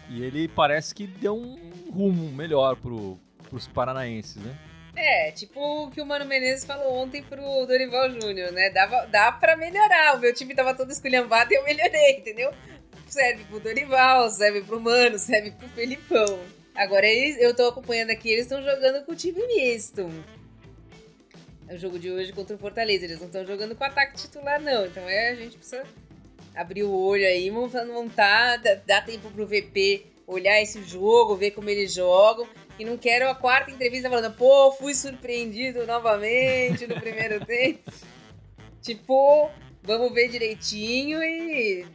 E 0.09 0.23
ele 0.23 0.47
parece 0.47 0.95
que 0.95 1.05
deu 1.05 1.35
um 1.35 1.57
rumo 1.91 2.31
melhor 2.31 2.77
pro, 2.77 3.17
pros 3.49 3.67
paranaenses, 3.67 4.37
né? 4.37 4.57
É, 4.95 5.31
tipo 5.31 5.59
o 5.59 5.89
que 5.89 5.99
o 5.99 6.05
Mano 6.05 6.23
Menezes 6.23 6.65
falou 6.65 6.93
ontem 6.93 7.23
pro 7.23 7.65
Dorival 7.65 8.11
Júnior, 8.11 8.51
né? 8.51 8.69
Dava, 8.69 9.07
dá 9.07 9.31
pra 9.31 9.57
melhorar. 9.57 10.15
O 10.15 10.19
meu 10.19 10.33
time 10.33 10.53
tava 10.53 10.75
todo 10.75 10.91
esculhambado 10.91 11.51
e 11.51 11.57
eu 11.57 11.63
melhorei, 11.63 12.17
entendeu? 12.19 12.53
Serve 13.07 13.43
pro 13.45 13.59
Dorival, 13.59 14.29
serve 14.29 14.61
pro 14.61 14.79
Mano, 14.79 15.17
serve 15.17 15.51
pro 15.51 15.67
Felipão. 15.69 16.39
Agora 16.75 17.07
eles, 17.07 17.41
eu 17.41 17.55
tô 17.55 17.67
acompanhando 17.67 18.11
aqui, 18.11 18.29
eles 18.29 18.45
estão 18.45 18.61
jogando 18.61 19.03
com 19.03 19.11
o 19.11 19.15
time 19.15 19.45
misto 19.47 20.09
o 21.69 21.77
jogo 21.77 21.99
de 21.99 22.11
hoje 22.11 22.33
contra 22.33 22.55
o 22.55 22.59
Fortaleza. 22.59 23.05
Eles 23.05 23.19
não 23.19 23.27
estão 23.27 23.45
jogando 23.45 23.75
com 23.75 23.83
ataque 23.83 24.17
titular, 24.17 24.61
não. 24.61 24.85
Então 24.85 25.07
é, 25.07 25.29
a 25.29 25.35
gente 25.35 25.57
precisa 25.57 25.83
abrir 26.55 26.83
o 26.83 26.91
olho 26.91 27.25
aí, 27.25 27.49
montar, 27.49 27.85
montar 27.85 28.57
dá 28.85 29.01
tempo 29.01 29.29
pro 29.31 29.47
VP 29.47 30.13
olhar 30.25 30.61
esse 30.61 30.81
jogo, 30.83 31.35
ver 31.35 31.51
como 31.51 31.69
eles 31.69 31.93
jogam. 31.93 32.47
E 32.77 32.85
não 32.85 32.97
quero 32.97 33.29
a 33.29 33.35
quarta 33.35 33.71
entrevista 33.71 34.09
falando, 34.09 34.33
pô, 34.35 34.71
fui 34.71 34.95
surpreendido 34.95 35.85
novamente 35.85 36.87
no 36.87 36.99
primeiro 36.99 37.43
tempo. 37.45 37.91
Tipo, 38.81 39.49
vamos 39.81 40.11
ver 40.13 40.29
direitinho 40.29 41.23
e 41.23 41.85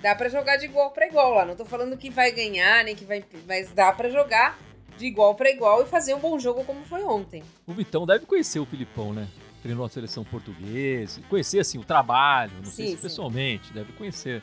dá 0.00 0.14
para 0.14 0.28
jogar 0.28 0.56
de 0.56 0.66
igual 0.66 0.90
para 0.90 1.06
igual 1.06 1.34
lá. 1.34 1.44
Não 1.44 1.56
tô 1.56 1.64
falando 1.64 1.96
que 1.96 2.10
vai 2.10 2.30
ganhar, 2.30 2.84
nem 2.84 2.94
que 2.94 3.04
vai. 3.04 3.24
Mas 3.46 3.72
dá 3.72 3.92
para 3.92 4.10
jogar 4.10 4.58
de 4.96 5.06
igual 5.06 5.34
para 5.34 5.50
igual 5.50 5.82
e 5.82 5.86
fazer 5.86 6.14
um 6.14 6.18
bom 6.18 6.38
jogo 6.38 6.64
como 6.64 6.84
foi 6.84 7.02
ontem. 7.02 7.42
O 7.66 7.72
Vitão 7.72 8.06
deve 8.06 8.26
conhecer 8.26 8.58
o 8.58 8.66
Filipão, 8.66 9.12
né? 9.12 9.28
Treinou 9.62 9.84
a 9.84 9.88
seleção 9.88 10.24
portuguesa, 10.24 11.20
conhecer 11.28 11.58
assim 11.58 11.78
o 11.78 11.84
trabalho, 11.84 12.52
não 12.56 12.64
sim, 12.64 12.70
sei 12.70 12.86
se 12.86 12.96
sim. 12.96 13.02
pessoalmente, 13.02 13.72
deve 13.72 13.92
conhecer 13.92 14.42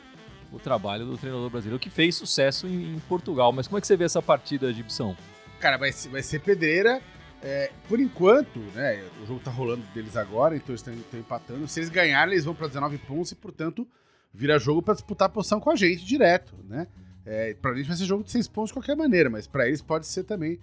o 0.52 0.58
trabalho 0.58 1.04
do 1.04 1.18
treinador 1.18 1.50
brasileiro 1.50 1.78
que 1.78 1.90
fez 1.90 2.14
sucesso 2.14 2.66
em, 2.66 2.94
em 2.94 2.98
Portugal. 3.00 3.52
Mas 3.52 3.66
como 3.66 3.78
é 3.78 3.80
que 3.80 3.86
você 3.86 3.96
vê 3.96 4.04
essa 4.04 4.22
partida, 4.22 4.72
de 4.72 4.78
Gibson? 4.78 5.16
Cara, 5.58 5.76
vai 5.76 5.92
ser, 5.92 6.08
vai 6.08 6.22
ser 6.22 6.40
pedreira. 6.40 7.00
É, 7.42 7.70
por 7.88 8.00
enquanto, 8.00 8.58
né? 8.74 9.04
O 9.22 9.26
jogo 9.26 9.40
tá 9.40 9.50
rolando 9.50 9.82
deles 9.94 10.16
agora, 10.16 10.56
então 10.56 10.70
eles 10.70 10.86
estão 10.86 11.20
empatando. 11.20 11.68
Se 11.68 11.80
eles 11.80 11.90
ganharem, 11.90 12.32
eles 12.32 12.44
vão 12.44 12.54
para 12.54 12.68
19 12.68 12.96
pontos 12.98 13.32
e, 13.32 13.34
portanto, 13.34 13.86
vira 14.32 14.58
jogo 14.58 14.80
para 14.80 14.94
disputar 14.94 15.26
a 15.26 15.28
posição 15.28 15.60
com 15.60 15.70
a 15.70 15.76
gente 15.76 16.04
direto, 16.04 16.54
né? 16.66 16.86
É, 17.26 17.54
pra 17.54 17.74
gente 17.74 17.86
vai 17.86 17.96
ser 17.96 18.04
jogo 18.04 18.22
de 18.22 18.30
seis 18.30 18.46
pontos 18.46 18.68
de 18.68 18.74
qualquer 18.74 18.96
maneira, 18.96 19.30
mas 19.30 19.46
para 19.46 19.66
eles 19.66 19.80
pode 19.80 20.06
ser 20.06 20.24
também. 20.24 20.60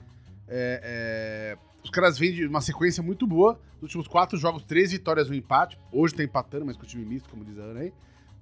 É, 0.47 1.56
é, 1.58 1.58
os 1.84 1.89
caras 1.89 2.19
vêm 2.19 2.34
de 2.34 2.45
uma 2.45 2.62
sequência 2.62 3.02
muito 3.02 3.26
boa. 3.26 3.60
Nos 3.76 3.84
últimos 3.84 4.08
quatro 4.08 4.38
jogos, 4.38 4.63
três 4.63 4.91
vitórias 4.91 5.30
um 5.30 5.34
empate. 5.34 5.78
Hoje 5.91 6.13
tá 6.13 6.24
empatando, 6.24 6.65
mas 6.65 6.78
com 6.78 6.84
o 6.84 6.86
time 6.86 7.04
misto, 7.04 7.30
como 7.30 7.43
diz 7.43 7.58
a 7.58 7.63
Ana 7.63 7.80
aí. 7.80 7.93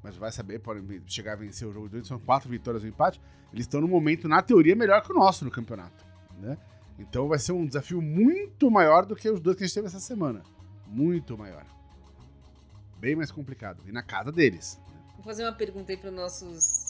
Mas 0.03 0.17
vai 0.17 0.31
saber, 0.31 0.59
podem 0.59 1.01
chegar 1.07 1.33
a 1.33 1.35
vencer 1.35 1.67
o 1.67 1.71
jogo 1.71 1.87
de 1.87 1.97
hoje. 1.97 2.07
São 2.07 2.19
quatro 2.19 2.49
vitórias 2.49 2.83
um 2.83 2.87
empate. 2.87 3.21
Eles 3.53 3.65
estão 3.65 3.79
no 3.79 3.87
momento, 3.87 4.27
na 4.27 4.41
teoria, 4.41 4.75
melhor 4.75 5.01
que 5.01 5.11
o 5.11 5.15
nosso 5.15 5.45
no 5.45 5.51
campeonato. 5.51 6.05
Né? 6.39 6.57
Então 6.97 7.27
vai 7.27 7.39
ser 7.39 7.53
um 7.53 7.65
desafio 7.65 8.01
muito 8.01 8.69
maior 8.69 9.05
do 9.05 9.15
que 9.15 9.29
os 9.29 9.39
dois 9.39 9.55
que 9.55 9.63
a 9.63 9.67
gente 9.67 9.75
teve 9.75 9.87
essa 9.87 9.99
semana. 9.99 10.41
Muito 10.87 11.37
maior. 11.37 11.65
Bem 12.99 13.15
mais 13.15 13.31
complicado. 13.31 13.81
E 13.87 13.91
na 13.91 14.03
casa 14.03 14.31
deles. 14.31 14.79
Vou 15.15 15.23
fazer 15.23 15.43
uma 15.43 15.53
pergunta 15.53 15.91
aí 15.91 15.97
para 15.97 16.11
nossos 16.11 16.88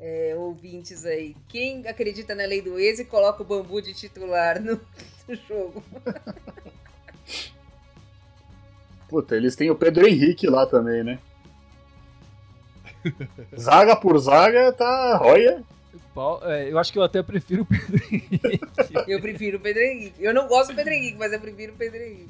é, 0.00 0.34
ouvintes 0.36 1.04
aí. 1.04 1.34
Quem 1.48 1.86
acredita 1.86 2.34
na 2.34 2.44
lei 2.44 2.62
do 2.62 2.78
ex 2.78 2.98
e 2.98 3.04
coloca 3.04 3.42
o 3.42 3.46
bambu 3.46 3.80
de 3.82 3.94
titular 3.94 4.60
no, 4.62 4.80
no 5.28 5.34
jogo? 5.34 5.82
Puta, 9.08 9.36
eles 9.36 9.56
têm 9.56 9.70
o 9.70 9.74
Pedro 9.74 10.06
Henrique 10.06 10.46
lá 10.46 10.66
também, 10.66 11.02
né? 11.02 11.18
zaga 13.58 13.96
por 13.96 14.18
zaga, 14.18 14.72
tá. 14.72 15.20
Olha. 15.22 15.64
É, 16.42 16.70
eu 16.70 16.78
acho 16.78 16.92
que 16.92 16.98
eu 16.98 17.02
até 17.04 17.22
prefiro 17.22 17.62
o 17.62 17.66
Pedro 17.66 18.04
Henrique. 18.10 18.60
eu 19.06 19.20
prefiro 19.20 19.58
o 19.58 19.60
Pedro 19.60 19.82
Henrique. 19.82 20.22
Eu 20.22 20.34
não 20.34 20.48
gosto 20.48 20.70
do 20.70 20.76
Pedro 20.76 20.92
Henrique, 20.92 21.16
mas 21.16 21.32
eu 21.32 21.40
prefiro 21.40 21.72
o 21.72 21.76
Pedro 21.76 22.02
Henrique. 22.02 22.28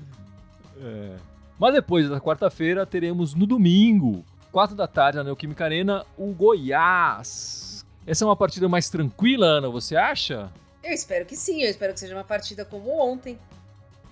É. 0.81 1.16
Mas 1.59 1.74
depois 1.74 2.09
da 2.09 2.20
quarta-feira 2.20 2.87
teremos 2.87 3.35
no 3.35 3.46
domingo, 3.46 4.24
4 4.53 4.75
da 4.75 4.87
tarde, 4.87 5.19
na 5.19 5.25
Neoquímica 5.25 5.65
Arena, 5.65 6.07
o 6.17 6.33
Goiás. 6.33 7.85
Essa 8.07 8.25
é 8.25 8.27
uma 8.27 8.37
partida 8.37 8.69
mais 8.69 8.89
tranquila, 8.89 9.47
Ana, 9.47 9.69
você 9.69 9.95
acha? 9.95 10.51
Eu 10.83 10.93
espero 10.93 11.27
que 11.27 11.37
sim, 11.37 11.63
eu 11.63 11.71
espero 11.71 11.93
que 11.93 12.01
seja 12.01 12.15
uma 12.15 12.25
partida 12.25 12.65
como 12.65 12.91
ontem. 12.99 13.39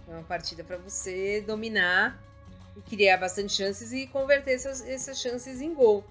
Uma 0.07 0.23
partida 0.23 0.63
para 0.63 0.77
você 0.77 1.41
dominar 1.41 2.21
e 2.77 2.81
criar 2.83 3.17
bastante 3.17 3.53
chances 3.55 3.93
e 3.93 4.07
converter 4.07 4.55
essas, 4.55 4.87
essas 4.87 5.19
chances 5.19 5.61
em 5.61 5.75
gol. 5.75 6.05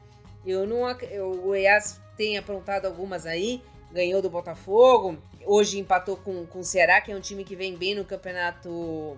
Eu 0.45 0.65
não, 0.65 0.89
eu, 1.01 1.31
o 1.31 1.41
Goiás 1.43 1.99
tem 2.17 2.37
aprontado 2.37 2.85
algumas 2.85 3.25
aí, 3.25 3.61
ganhou 3.91 4.21
do 4.21 4.29
Botafogo, 4.29 5.17
hoje 5.45 5.79
empatou 5.79 6.17
com, 6.17 6.45
com 6.45 6.59
o 6.59 6.63
Ceará, 6.63 6.99
que 7.01 7.11
é 7.11 7.15
um 7.15 7.21
time 7.21 7.43
que 7.43 7.55
vem 7.55 7.75
bem 7.75 7.95
no 7.95 8.03
campeonato 8.03 9.17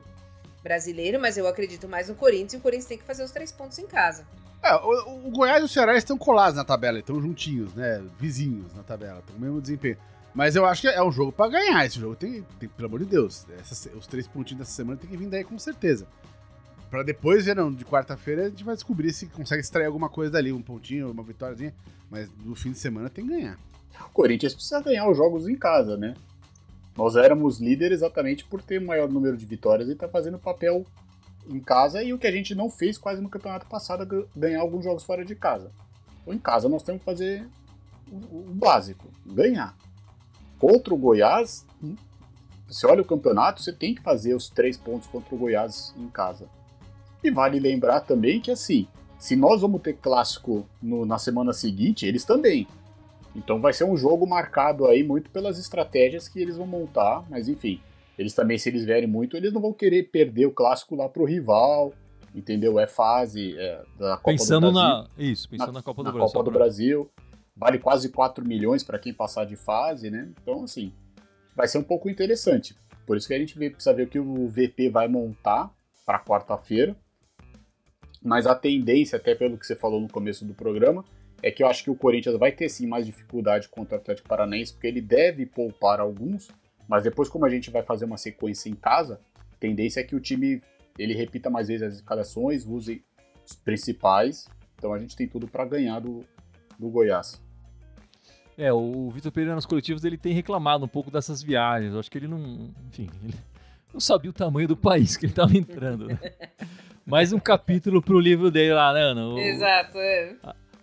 brasileiro, 0.62 1.20
mas 1.20 1.38
eu 1.38 1.48
acredito 1.48 1.88
mais 1.88 2.10
no 2.10 2.15
Corinthians 2.15 2.54
e 2.54 2.58
o 2.58 2.62
Corinthians 2.62 2.88
tem 2.88 2.98
que 2.98 3.04
fazer 3.04 3.24
os 3.24 3.32
três 3.32 3.52
pontos 3.52 3.80
em 3.80 3.88
casa. 3.88 4.26
É, 4.62 4.76
o, 4.76 5.28
o 5.28 5.32
Goiás 5.32 5.62
e 5.62 5.65
o 5.65 5.67
Ceará 5.67 5.96
estão 5.96 6.17
colados 6.17 6.56
na 6.56 6.63
tabela, 6.63 7.00
estão 7.00 7.22
juntinhos, 7.22 7.74
né? 7.74 8.04
Vizinhos 8.20 8.74
na 8.74 8.84
tabela, 8.84 9.20
estão 9.20 9.36
com 9.36 9.41
o 9.41 9.41
mesmo 9.41 9.62
desempenho. 9.62 9.98
Mas 10.34 10.56
eu 10.56 10.65
acho 10.65 10.82
que 10.82 10.88
é 10.88 11.02
um 11.02 11.12
jogo 11.12 11.32
para 11.32 11.50
ganhar. 11.50 11.86
Esse 11.86 12.00
jogo 12.00 12.15
tem, 12.15 12.43
tem 12.60 12.70
pelo 12.70 12.88
amor 12.88 13.00
de 13.00 13.06
Deus, 13.06 13.46
essa, 13.60 13.89
os 13.96 14.06
três 14.08 14.28
pontinhos 14.28 14.60
dessa 14.60 14.72
semana 14.72 14.98
tem 14.98 15.10
que 15.10 15.17
vir 15.17 15.28
daí 15.28 15.43
com 15.43 15.58
certeza. 15.58 16.08
Para 16.89 17.04
depois 17.04 17.46
ver, 17.46 17.56
não, 17.56 17.74
de 17.74 17.84
quarta-feira 17.84 18.46
a 18.46 18.50
gente 18.50 18.63
vai 18.63 18.76
descobrir 18.76 19.12
se 19.12 19.26
consegue 19.28 19.62
extrair 19.62 19.86
alguma 19.86 20.10
coisa 20.10 20.32
dali, 20.32 20.54
um 20.54 20.62
pontinho, 20.62 21.12
uma 21.12 21.24
vitóriazinha. 21.24 21.74
Mas 22.10 22.30
no 22.46 22.56
fim 22.56 22.72
de 22.72 22.78
semana 22.78 23.10
tem 23.10 23.26
que 23.26 23.32
ganhar. 23.32 23.58
O 24.06 24.10
Corinthians 24.12 24.54
precisa 24.54 24.80
ganhar 24.82 25.10
os 25.10 25.17
jogos 25.17 25.48
em 25.48 25.56
casa, 25.56 25.98
né? 25.98 26.13
Nós 26.96 27.15
éramos 27.15 27.60
líder 27.60 27.91
exatamente 27.91 28.46
por 28.46 28.62
ter 28.62 28.82
o 28.82 28.86
maior 28.86 29.10
número 29.10 29.36
de 29.38 29.46
vitórias 29.46 29.89
e 29.89 29.96
tá 29.96 30.08
fazendo 30.08 30.39
papel 30.39 30.86
em 31.49 31.60
casa 31.60 32.03
e 32.03 32.13
o 32.13 32.17
que 32.17 32.27
a 32.27 32.31
gente 32.31 32.53
não 32.53 32.69
fez 32.69 32.97
quase 32.97 33.21
no 33.21 33.29
campeonato 33.29 33.65
passado, 33.67 34.27
ganhar 34.36 34.62
alguns 34.62 34.83
jogos 34.83 35.03
fora 35.03 35.23
de 35.23 35.36
casa. 35.36 35.71
Então 36.21 36.33
em 36.33 36.39
casa 36.39 36.67
nós 36.67 36.83
temos 36.83 36.99
que 37.01 37.05
fazer 37.05 37.47
o, 38.12 38.53
básico, 38.53 39.07
ganhar. 39.25 39.75
Contra 40.60 40.93
o 40.93 40.97
Goiás, 40.97 41.65
hum, 41.83 41.95
você 42.67 42.86
olha 42.88 43.01
o 43.01 43.05
campeonato, 43.05 43.62
você 43.62 43.71
tem 43.71 43.95
que 43.95 44.01
fazer 44.01 44.33
os 44.33 44.49
três 44.49 44.77
pontos 44.77 45.07
contra 45.07 45.33
o 45.33 45.38
Goiás 45.38 45.93
em 45.97 46.07
casa. 46.10 46.49
E 47.23 47.31
vale 47.31 47.60
lembrar 47.60 48.01
também 48.01 48.39
que, 48.39 48.51
assim, 48.51 48.88
se 49.17 49.36
nós 49.36 49.62
vamos 49.62 49.81
ter 49.81 49.93
clássico 49.93 50.67
no, 50.81 51.05
na 51.05 51.17
semana 51.17 51.53
seguinte, 51.53 52.05
eles 52.05 52.23
também. 52.23 52.67
Então 53.36 53.60
vai 53.60 53.73
ser 53.73 53.83
um 53.83 53.95
jogo 53.95 54.25
marcado 54.25 54.88
aí 54.88 55.03
muito 55.03 55.29
pelas 55.29 55.60
estratégias 55.60 56.27
que 56.27 56.39
eles 56.39 56.57
vão 56.57 56.65
montar, 56.65 57.23
mas 57.29 57.47
enfim, 57.47 57.79
eles 58.17 58.34
também, 58.34 58.58
se 58.58 58.69
eles 58.69 58.86
vierem 58.86 59.08
muito, 59.08 59.38
eles 59.38 59.53
não 59.53 59.62
vão 59.62 59.73
querer 59.73 60.03
perder 60.03 60.45
o 60.45 60.51
clássico 60.51 60.95
lá 60.95 61.08
pro 61.08 61.25
rival, 61.25 61.93
entendeu? 62.34 62.80
É 62.80 62.88
fase 62.88 63.58
é, 63.58 63.84
da 63.97 64.17
Copa 64.17 64.32
pensando 64.32 64.67
do 64.67 64.73
Brasil. 64.73 64.89
Na, 64.89 65.08
isso, 65.17 65.49
pensando 65.49 65.67
na, 65.67 65.73
na 65.73 65.84
Copa 65.84 66.03
do 66.03 66.08
na 66.08 66.12
Brasil. 66.12 66.34
Copa 66.34 66.43
do 66.43 66.51
Brasil. 66.51 67.12
Vale 67.56 67.80
quase 67.80 68.10
4 68.10 68.47
milhões 68.47 68.84
para 68.84 68.99
quem 68.99 69.13
passar 69.13 69.45
de 69.45 69.56
fase, 69.56 70.12
né? 70.12 70.30
Então, 70.41 70.63
assim, 70.63 70.93
vai 71.56 71.67
ser 71.67 71.80
um 71.80 71.84
pouco 71.84 72.10
interessante. 72.10 72.75
Por 73.06 73.17
isso 73.17 73.27
que 73.27 73.34
a 73.34 73.39
gente 73.39 73.56
precisa 73.56 73.93
ver 73.93 74.03
o 74.03 74.08
que 74.08 74.19
o 74.19 74.47
VP 74.47 74.89
vai 74.89 75.08
montar 75.08 75.71
para 76.06 76.19
quarta-feira 76.19 76.95
mas 78.27 78.45
a 78.45 78.56
tendência, 78.56 79.17
até 79.17 79.36
pelo 79.36 79.58
que 79.58 79.65
você 79.65 79.75
falou 79.75 80.01
no 80.01 80.10
começo 80.10 80.43
do 80.43 80.53
programa, 80.53 81.06
é 81.41 81.51
que 81.51 81.63
eu 81.63 81.67
acho 81.67 81.84
que 81.84 81.89
o 81.89 81.95
Corinthians 81.95 82.38
vai 82.38 82.51
ter 82.51 82.67
sim 82.67 82.88
mais 82.88 83.06
dificuldade 83.06 83.69
contra 83.69 83.97
o 83.97 84.01
Atlético 84.01 84.27
Paranaense, 84.27 84.73
porque 84.73 84.88
ele 84.88 85.01
deve 85.01 85.45
poupar 85.45 85.99
alguns, 85.99 86.49
mas 86.88 87.04
depois, 87.04 87.30
como 87.30 87.45
a 87.45 87.50
gente 87.50 87.69
vai 87.69 87.84
fazer 87.84 88.06
uma 88.06 88.17
sequência 88.17 88.69
em 88.69 88.76
casa, 88.76 89.19
a 89.36 89.56
tendência 89.60 90.00
é 90.00 90.04
que 90.04 90.15
o 90.15 90.19
time 90.19 90.62
ele 90.97 91.13
repita 91.13 91.50
mais 91.50 91.67
vezes 91.67 91.88
as 91.88 91.95
escalações, 91.95 92.65
use 92.65 93.04
os 93.45 93.56
principais, 93.56 94.47
então 94.76 94.93
a 94.93 95.00
gente 95.00 95.15
tem 95.15 95.28
tudo 95.28 95.47
para 95.47 95.65
ganhar 95.65 96.00
do, 96.00 96.23
do 96.78 96.89
Goiás. 96.89 97.41
É, 98.58 98.73
o 98.73 99.10
Vitor 99.12 99.32
Pereira 99.32 99.54
nos 99.54 99.67
coletivos 99.67 100.04
ele 100.04 100.17
tem 100.17 100.34
reclamado 100.34 100.84
um 100.84 100.88
pouco 100.88 101.12
dessas 101.12 101.43
viagens. 101.43 101.93
Eu 101.93 102.00
acho 102.00 102.10
que 102.10 102.17
ele 102.17 102.28
não, 102.28 102.73
enfim, 102.88 103.08
ele 103.23 103.36
não 103.93 104.00
sabia 104.00 104.32
o 104.32 104.34
tamanho 104.34 104.67
do 104.67 104.76
país 104.76 105.15
que 105.15 105.26
ele 105.26 105.32
estava 105.32 105.56
entrando, 105.56 106.08
né? 106.08 106.19
mais 107.06 107.32
um 107.32 107.39
capítulo 107.39 108.02
pro 108.02 108.19
livro 108.19 108.50
dele 108.50 108.73
lá, 108.73 108.93
né, 108.93 109.02
Ana? 109.02 109.28
O, 109.28 109.38
Exato, 109.38 109.97
é. 110.00 110.36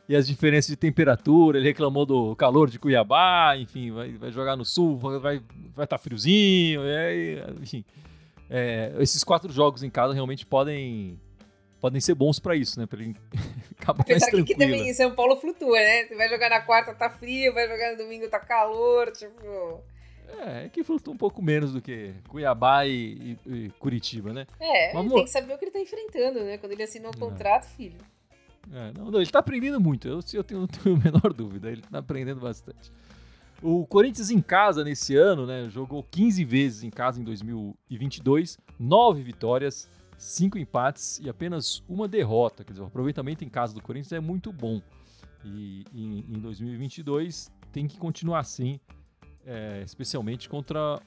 E 0.08 0.14
as 0.14 0.26
diferenças 0.26 0.68
de 0.68 0.76
temperatura, 0.76 1.58
ele 1.58 1.66
reclamou 1.66 2.04
do 2.04 2.36
calor 2.36 2.68
de 2.68 2.78
Cuiabá, 2.78 3.56
enfim, 3.56 3.90
vai, 3.90 4.12
vai 4.12 4.30
jogar 4.30 4.54
no 4.54 4.64
sul, 4.64 4.98
vai 4.98 5.36
estar 5.36 5.54
vai 5.74 5.86
tá 5.86 5.96
friozinho, 5.96 6.82
é, 6.84 7.46
enfim. 7.62 7.84
É, 8.50 8.92
esses 8.98 9.24
quatro 9.24 9.50
jogos 9.50 9.82
em 9.82 9.88
casa 9.88 10.12
realmente 10.12 10.44
podem 10.44 11.18
podem 11.80 12.00
ser 12.00 12.14
bons 12.14 12.38
para 12.38 12.56
isso, 12.56 12.78
né? 12.80 12.86
Pra 12.86 12.98
ele 12.98 13.14
acabar 13.80 14.04
mais 14.08 14.22
tranquilo. 14.22 14.46
que 14.46 14.54
também 14.54 14.92
São 14.94 15.14
Paulo 15.14 15.36
flutua, 15.36 15.78
né? 15.78 16.04
Você 16.04 16.16
vai 16.16 16.28
jogar 16.28 16.48
na 16.48 16.60
quarta, 16.60 16.94
tá 16.94 17.10
frio, 17.10 17.52
vai 17.52 17.68
jogar 17.68 17.92
no 17.92 17.98
domingo, 17.98 18.28
tá 18.28 18.40
calor, 18.40 19.10
tipo... 19.12 19.82
É, 20.46 20.64
é 20.64 20.68
que 20.70 20.82
flutua 20.82 21.12
um 21.12 21.16
pouco 21.16 21.42
menos 21.42 21.72
do 21.72 21.82
que 21.82 22.14
Cuiabá 22.28 22.86
e, 22.86 23.36
e, 23.46 23.52
e 23.52 23.70
Curitiba, 23.78 24.32
né? 24.32 24.46
É, 24.58 24.94
Mas, 24.94 25.04
ele 25.04 25.14
tem 25.14 25.24
que 25.24 25.30
saber 25.30 25.54
o 25.54 25.58
que 25.58 25.64
ele 25.66 25.72
tá 25.72 25.80
enfrentando, 25.80 26.40
né? 26.40 26.56
Quando 26.56 26.72
ele 26.72 26.82
assinou 26.82 27.12
o 27.14 27.14
um 27.14 27.26
é. 27.26 27.30
contrato, 27.30 27.66
filho. 27.66 27.98
É, 28.72 28.92
não, 28.96 29.10
não, 29.10 29.20
ele 29.20 29.30
tá 29.30 29.38
aprendendo 29.38 29.80
muito, 29.80 30.08
eu, 30.08 30.20
eu 30.32 30.44
tenho, 30.44 30.60
não 30.62 30.66
tenho 30.66 30.96
a 30.96 30.98
menor 30.98 31.32
dúvida, 31.32 31.70
ele 31.70 31.82
tá 31.82 31.98
aprendendo 31.98 32.40
bastante. 32.40 32.92
O 33.62 33.86
Corinthians 33.86 34.30
em 34.30 34.40
casa 34.40 34.84
nesse 34.84 35.16
ano, 35.16 35.46
né, 35.46 35.68
jogou 35.70 36.02
15 36.02 36.44
vezes 36.44 36.82
em 36.82 36.90
casa 36.90 37.20
em 37.20 37.24
2022, 37.24 38.58
9 38.78 39.22
vitórias, 39.22 39.88
5 40.18 40.58
empates 40.58 41.18
e 41.20 41.28
apenas 41.28 41.82
uma 41.88 42.06
derrota. 42.06 42.64
Quer 42.64 42.72
dizer, 42.72 42.82
o 42.82 42.86
aproveitamento 42.86 43.44
em 43.44 43.48
casa 43.48 43.74
do 43.74 43.82
Corinthians 43.82 44.12
é 44.12 44.20
muito 44.20 44.52
bom. 44.52 44.82
E 45.44 45.84
em, 45.94 46.24
em 46.28 46.38
2022 46.40 47.50
tem 47.72 47.86
que 47.86 47.98
continuar 47.98 48.40
assim 48.40 48.78
é, 49.46 49.82
especialmente 49.84 50.48
contra 50.48 51.00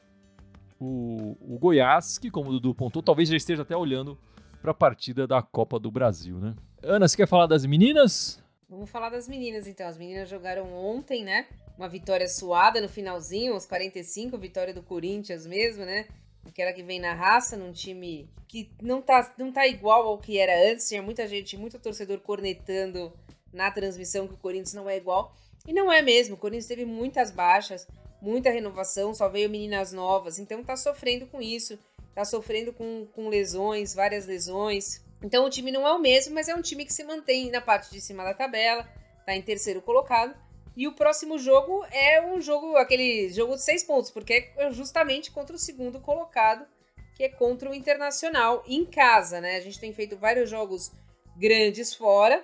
o, 0.80 1.36
o, 1.42 1.58
Goiás, 1.58 2.18
que, 2.18 2.30
como 2.30 2.50
o 2.50 2.54
Dudu 2.54 2.74
pontou, 2.74 3.02
talvez 3.02 3.30
já 3.30 3.36
esteja 3.36 3.64
até 3.64 3.76
olhando 3.76 4.18
para 4.62 4.72
a 4.72 4.76
partida 4.76 5.26
da 5.28 5.42
Copa 5.42 5.80
do 5.80 5.90
Brasil, 5.90 6.38
né? 6.38 6.56
Ana, 6.84 7.08
você 7.08 7.18
quer 7.18 7.28
falar 7.28 7.48
das 7.48 7.66
meninas? 7.66 8.42
Vamos 8.70 8.90
falar 8.90 9.10
das 9.10 9.28
meninas, 9.28 9.68
então. 9.68 9.88
As 9.88 9.98
meninas 9.98 10.30
jogaram 10.30 10.72
ontem, 10.74 11.24
né? 11.24 11.48
Uma 11.78 11.88
vitória 11.88 12.28
suada 12.28 12.82
no 12.82 12.90
finalzinho, 12.90 13.54
aos 13.54 13.66
45, 13.66 14.38
vitória 14.38 14.74
do 14.74 14.84
Corinthians 14.84 15.46
mesmo, 15.46 15.86
né? 15.86 16.06
Aquela 16.46 16.74
que 16.74 16.84
vem 16.84 17.00
na 17.00 17.14
raça, 17.14 17.58
num 17.58 17.72
time 17.72 18.30
que 18.48 18.70
não 18.82 19.02
tá, 19.02 19.34
não 19.38 19.52
tá 19.52 19.68
igual 19.68 20.08
ao 20.08 20.18
que 20.18 20.38
era 20.38 20.72
antes. 20.72 20.88
Tinha 20.88 21.02
muita 21.02 21.28
gente, 21.28 21.58
muito 21.58 21.80
torcedor 21.80 22.20
cornetando 22.20 23.12
na 23.52 23.72
transmissão 23.72 24.28
que 24.28 24.34
o 24.34 24.38
Corinthians 24.38 24.74
não 24.74 24.90
é 24.90 24.98
igual. 24.98 25.36
E 25.68 25.74
não 25.74 25.92
é 25.92 26.02
mesmo. 26.02 26.36
O 26.36 26.38
Corinthians 26.38 26.68
teve 26.68 26.86
muitas 26.86 27.32
baixas 27.32 27.88
muita 28.22 28.50
renovação, 28.50 29.14
só 29.14 29.30
veio 29.30 29.50
meninas 29.50 29.92
novas, 29.92 30.40
então 30.40 30.64
tá 30.64 30.76
sofrendo 30.76 31.28
com 31.28 31.42
isso, 31.42 31.78
tá 32.14 32.26
sofrendo 32.26 32.74
com, 32.74 33.08
com 33.14 33.30
lesões, 33.30 33.94
várias 33.94 34.26
lesões. 34.26 35.02
Então 35.24 35.46
o 35.46 35.50
time 35.50 35.72
não 35.72 35.88
é 35.88 35.92
o 35.94 36.00
mesmo, 36.00 36.36
mas 36.36 36.48
é 36.48 36.56
um 36.56 36.62
time 36.62 36.86
que 36.86 36.94
se 36.94 37.04
mantém 37.04 37.50
na 37.50 37.62
parte 37.62 37.90
de 37.92 38.00
cima 38.00 38.24
da 38.24 38.34
tabela, 38.34 38.88
tá 39.26 39.36
em 39.36 39.42
terceiro 39.42 39.82
colocado. 39.82 40.36
E 40.76 40.88
o 40.88 40.94
próximo 40.94 41.40
jogo 41.40 41.84
é 41.92 42.22
um 42.22 42.40
jogo, 42.40 42.78
aquele 42.78 43.30
jogo 43.30 43.56
de 43.56 43.64
seis 43.64 43.84
pontos, 43.84 44.12
porque 44.12 44.52
é 44.56 44.72
justamente 44.72 45.32
contra 45.32 45.56
o 45.56 45.60
segundo 45.60 46.00
colocado, 46.00 46.68
que 47.16 47.24
é 47.24 47.30
contra 47.30 47.70
o 47.70 47.74
Internacional, 47.74 48.64
em 48.68 48.86
casa, 48.86 49.42
né? 49.42 49.56
A 49.56 49.60
gente 49.60 49.80
tem 49.80 49.92
feito 49.92 50.16
vários 50.16 50.48
jogos 50.48 50.92
grandes 51.36 51.96
fora. 51.96 52.44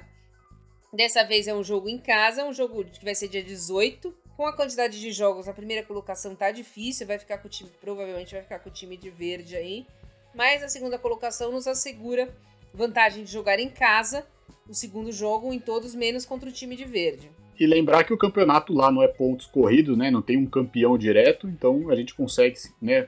Dessa 0.92 1.24
vez 1.24 1.48
é 1.48 1.54
um 1.54 1.64
jogo 1.64 1.88
em 1.88 2.00
casa, 2.00 2.44
um 2.44 2.54
jogo 2.54 2.84
que 2.86 3.06
vai 3.06 3.14
ser 3.14 3.28
dia 3.28 3.44
18, 3.44 4.16
com 4.36 4.48
a 4.48 4.56
quantidade 4.56 5.00
de 5.00 5.12
jogos, 5.12 5.48
a 5.48 5.54
primeira 5.54 5.86
colocação 5.86 6.36
tá 6.36 6.50
difícil, 6.50 7.06
vai 7.06 7.20
ficar 7.20 7.38
com 7.38 7.48
o 7.48 7.52
time, 7.52 7.70
provavelmente 7.80 8.34
vai 8.34 8.42
ficar 8.42 8.60
com 8.60 8.70
o 8.70 8.74
time 8.74 8.98
de 8.98 9.12
verde 9.12 9.56
aí. 9.56 9.86
Mas 10.34 10.64
a 10.64 10.70
segunda 10.70 10.98
colocação 10.98 11.52
nos 11.52 11.68
assegura 11.68 12.36
vantagem 12.74 13.24
de 13.24 13.32
jogar 13.32 13.60
em 13.60 13.70
casa 13.70 14.26
o 14.68 14.74
segundo 14.74 15.12
jogo 15.12 15.54
em 15.54 15.60
todos, 15.60 15.94
menos 15.94 16.26
contra 16.26 16.50
o 16.50 16.52
time 16.52 16.76
de 16.76 16.86
verde. 16.86 17.30
E 17.60 17.68
lembrar 17.68 18.04
que 18.04 18.14
o 18.14 18.18
campeonato 18.18 18.74
lá 18.74 18.92
não 18.92 19.04
é 19.04 19.08
pontos 19.08 19.46
corridos, 19.46 19.98
né? 19.98 20.10
Não 20.10 20.22
tem 20.22 20.38
um 20.38 20.46
campeão 20.46 20.98
direto, 20.98 21.48
então 21.48 21.90
a 21.90 21.96
gente 21.96 22.16
consegue, 22.16 22.58
né? 22.82 23.08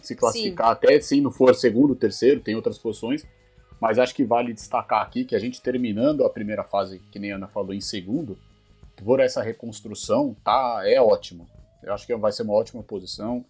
Se 0.00 0.14
classificar 0.14 0.68
sim. 0.68 0.72
até 0.72 1.00
se 1.00 1.20
não 1.20 1.30
for 1.30 1.54
segundo, 1.54 1.94
terceiro, 1.94 2.40
tem 2.40 2.54
outras 2.54 2.78
posições. 2.78 3.26
Mas 3.80 3.98
acho 3.98 4.14
que 4.14 4.24
vale 4.24 4.52
destacar 4.52 5.02
aqui 5.02 5.24
que 5.24 5.34
a 5.34 5.38
gente 5.38 5.60
terminando 5.60 6.24
a 6.24 6.30
primeira 6.30 6.62
fase, 6.62 7.00
que 7.10 7.18
nem 7.18 7.32
a 7.32 7.36
Ana 7.36 7.48
falou, 7.48 7.72
em 7.72 7.80
segundo, 7.80 8.38
por 9.02 9.20
essa 9.20 9.42
reconstrução, 9.42 10.36
tá, 10.44 10.82
é 10.84 11.00
ótimo. 11.00 11.48
Eu 11.82 11.94
acho 11.94 12.06
que 12.06 12.14
vai 12.14 12.30
ser 12.30 12.42
uma 12.42 12.52
ótima 12.52 12.82
posição 12.82 13.44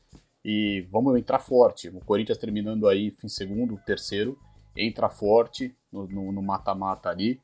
e 0.44 0.86
vamos 0.90 1.18
entrar 1.18 1.40
forte. 1.40 1.88
O 1.88 2.00
Corinthians 2.00 2.38
terminando 2.38 2.88
aí 2.88 3.12
em 3.22 3.28
segundo, 3.28 3.76
terceiro, 3.84 4.38
entra 4.76 5.08
forte 5.08 5.74
no 5.92 6.42
mata-mata 6.42 7.08
ali, 7.08 7.40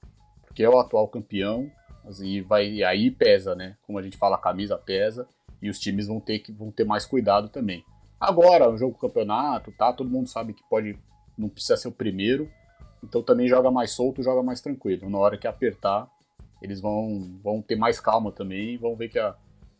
porque 0.46 0.62
é 0.62 0.68
o 0.68 0.78
atual 0.78 1.08
campeão 1.08 1.70
e 2.20 2.40
vai 2.40 2.82
aí 2.82 3.10
pesa, 3.10 3.54
né? 3.54 3.76
Como 3.82 3.98
a 3.98 4.02
gente 4.02 4.16
fala, 4.16 4.36
a 4.36 4.40
camisa 4.40 4.78
pesa 4.78 5.26
e 5.60 5.68
os 5.68 5.78
times 5.78 6.06
vão 6.06 6.20
ter 6.20 6.38
que 6.38 6.52
vão 6.52 6.70
ter 6.70 6.84
mais 6.84 7.04
cuidado 7.04 7.48
também. 7.48 7.84
Agora, 8.20 8.70
o 8.70 8.78
jogo 8.78 8.96
campeonato, 8.96 9.72
tá? 9.72 9.92
Todo 9.92 10.10
mundo 10.10 10.28
sabe 10.28 10.54
que 10.54 10.62
pode 10.68 10.98
não 11.36 11.48
precisa 11.48 11.76
ser 11.76 11.88
o 11.88 11.92
primeiro, 11.92 12.50
então 13.02 13.22
também 13.22 13.46
joga 13.48 13.70
mais 13.70 13.90
solto, 13.90 14.22
joga 14.22 14.42
mais 14.42 14.60
tranquilo. 14.60 15.10
Na 15.10 15.18
hora 15.18 15.36
que 15.36 15.46
apertar, 15.46 16.08
eles 16.62 16.80
vão 16.80 17.38
vão 17.42 17.60
ter 17.60 17.76
mais 17.76 18.00
calma 18.00 18.32
também 18.32 18.78
vão 18.78 18.96
ver 18.96 19.08
que, 19.08 19.18
a, 19.18 19.34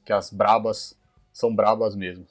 que 0.04 0.12
as 0.12 0.30
brabas 0.30 0.98
são 1.32 1.54
brabas 1.54 1.94
mesmo. 1.94 2.26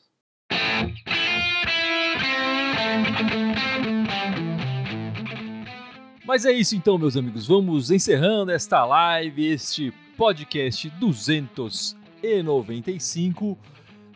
Mas 6.26 6.44
é 6.44 6.52
isso 6.52 6.76
então, 6.76 6.98
meus 6.98 7.16
amigos. 7.16 7.46
Vamos 7.46 7.92
encerrando 7.92 8.52
esta 8.52 8.84
live, 8.84 9.46
este 9.46 9.94
podcast 10.18 10.90
295. 10.90 13.56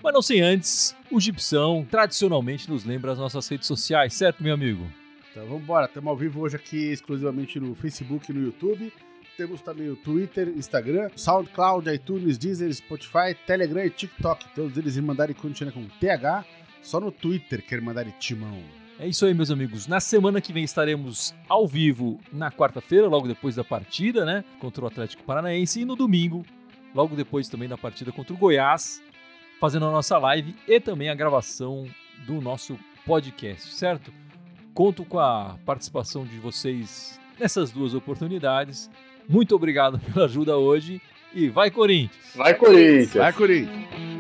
Mas 0.01 0.13
não 0.13 0.21
sem 0.21 0.39
antes, 0.41 0.95
o 1.11 1.19
Gipsão 1.19 1.85
tradicionalmente 1.89 2.67
nos 2.67 2.83
lembra 2.83 3.11
as 3.11 3.19
nossas 3.19 3.47
redes 3.47 3.67
sociais, 3.67 4.15
certo, 4.15 4.41
meu 4.41 4.55
amigo? 4.55 4.87
Então 5.29 5.45
vamos 5.45 5.61
embora. 5.61 5.85
Estamos 5.85 6.09
ao 6.09 6.17
vivo 6.17 6.41
hoje 6.41 6.55
aqui 6.55 6.91
exclusivamente 6.91 7.59
no 7.59 7.75
Facebook 7.75 8.31
e 8.31 8.33
no 8.33 8.43
YouTube. 8.43 8.91
Temos 9.37 9.61
também 9.61 9.87
o 9.89 9.95
Twitter, 9.95 10.47
Instagram, 10.49 11.11
SoundCloud, 11.15 11.87
iTunes, 11.93 12.39
Deezer, 12.39 12.73
Spotify, 12.73 13.35
Telegram 13.45 13.85
e 13.85 13.91
TikTok. 13.91 14.45
Todos 14.55 14.75
eles 14.77 14.95
me 14.95 15.03
mandarem 15.03 15.35
continua 15.35 15.71
com 15.71 15.85
TH. 15.99 16.43
Só 16.81 16.99
no 16.99 17.11
Twitter 17.11 17.63
quer 17.63 17.79
mandar 17.79 18.11
timão. 18.13 18.63
É 18.99 19.07
isso 19.07 19.25
aí, 19.25 19.33
meus 19.33 19.49
amigos. 19.49 19.87
Na 19.87 20.01
semana 20.01 20.41
que 20.41 20.51
vem 20.51 20.65
estaremos 20.65 21.33
ao 21.47 21.65
vivo 21.65 22.19
na 22.33 22.51
quarta-feira, 22.51 23.07
logo 23.07 23.29
depois 23.29 23.55
da 23.55 23.63
partida, 23.63 24.25
né? 24.25 24.43
Contra 24.59 24.83
o 24.83 24.87
Atlético 24.87 25.23
Paranaense. 25.23 25.79
E 25.79 25.85
no 25.85 25.95
domingo, 25.95 26.45
logo 26.93 27.15
depois 27.15 27.47
também 27.47 27.69
da 27.69 27.77
partida 27.77 28.11
contra 28.11 28.33
o 28.33 28.37
Goiás, 28.37 29.01
fazendo 29.57 29.85
a 29.85 29.91
nossa 29.91 30.17
live 30.17 30.53
e 30.67 30.81
também 30.81 31.09
a 31.09 31.15
gravação 31.15 31.87
do 32.27 32.41
nosso 32.41 32.77
podcast, 33.05 33.73
certo? 33.73 34.11
Conto 34.73 35.05
com 35.05 35.17
a 35.17 35.57
participação 35.65 36.25
de 36.25 36.37
vocês 36.37 37.17
nessas 37.39 37.71
duas 37.71 37.93
oportunidades. 37.93 38.91
Muito 39.29 39.55
obrigado 39.55 39.97
pela 39.99 40.25
ajuda 40.25 40.57
hoje 40.57 41.01
e 41.33 41.47
vai 41.47 41.71
Corinthians! 41.71 42.35
Vai 42.35 42.53
Corinthians! 42.53 43.13
Vai 43.13 43.31
Corinthians! 43.31 44.18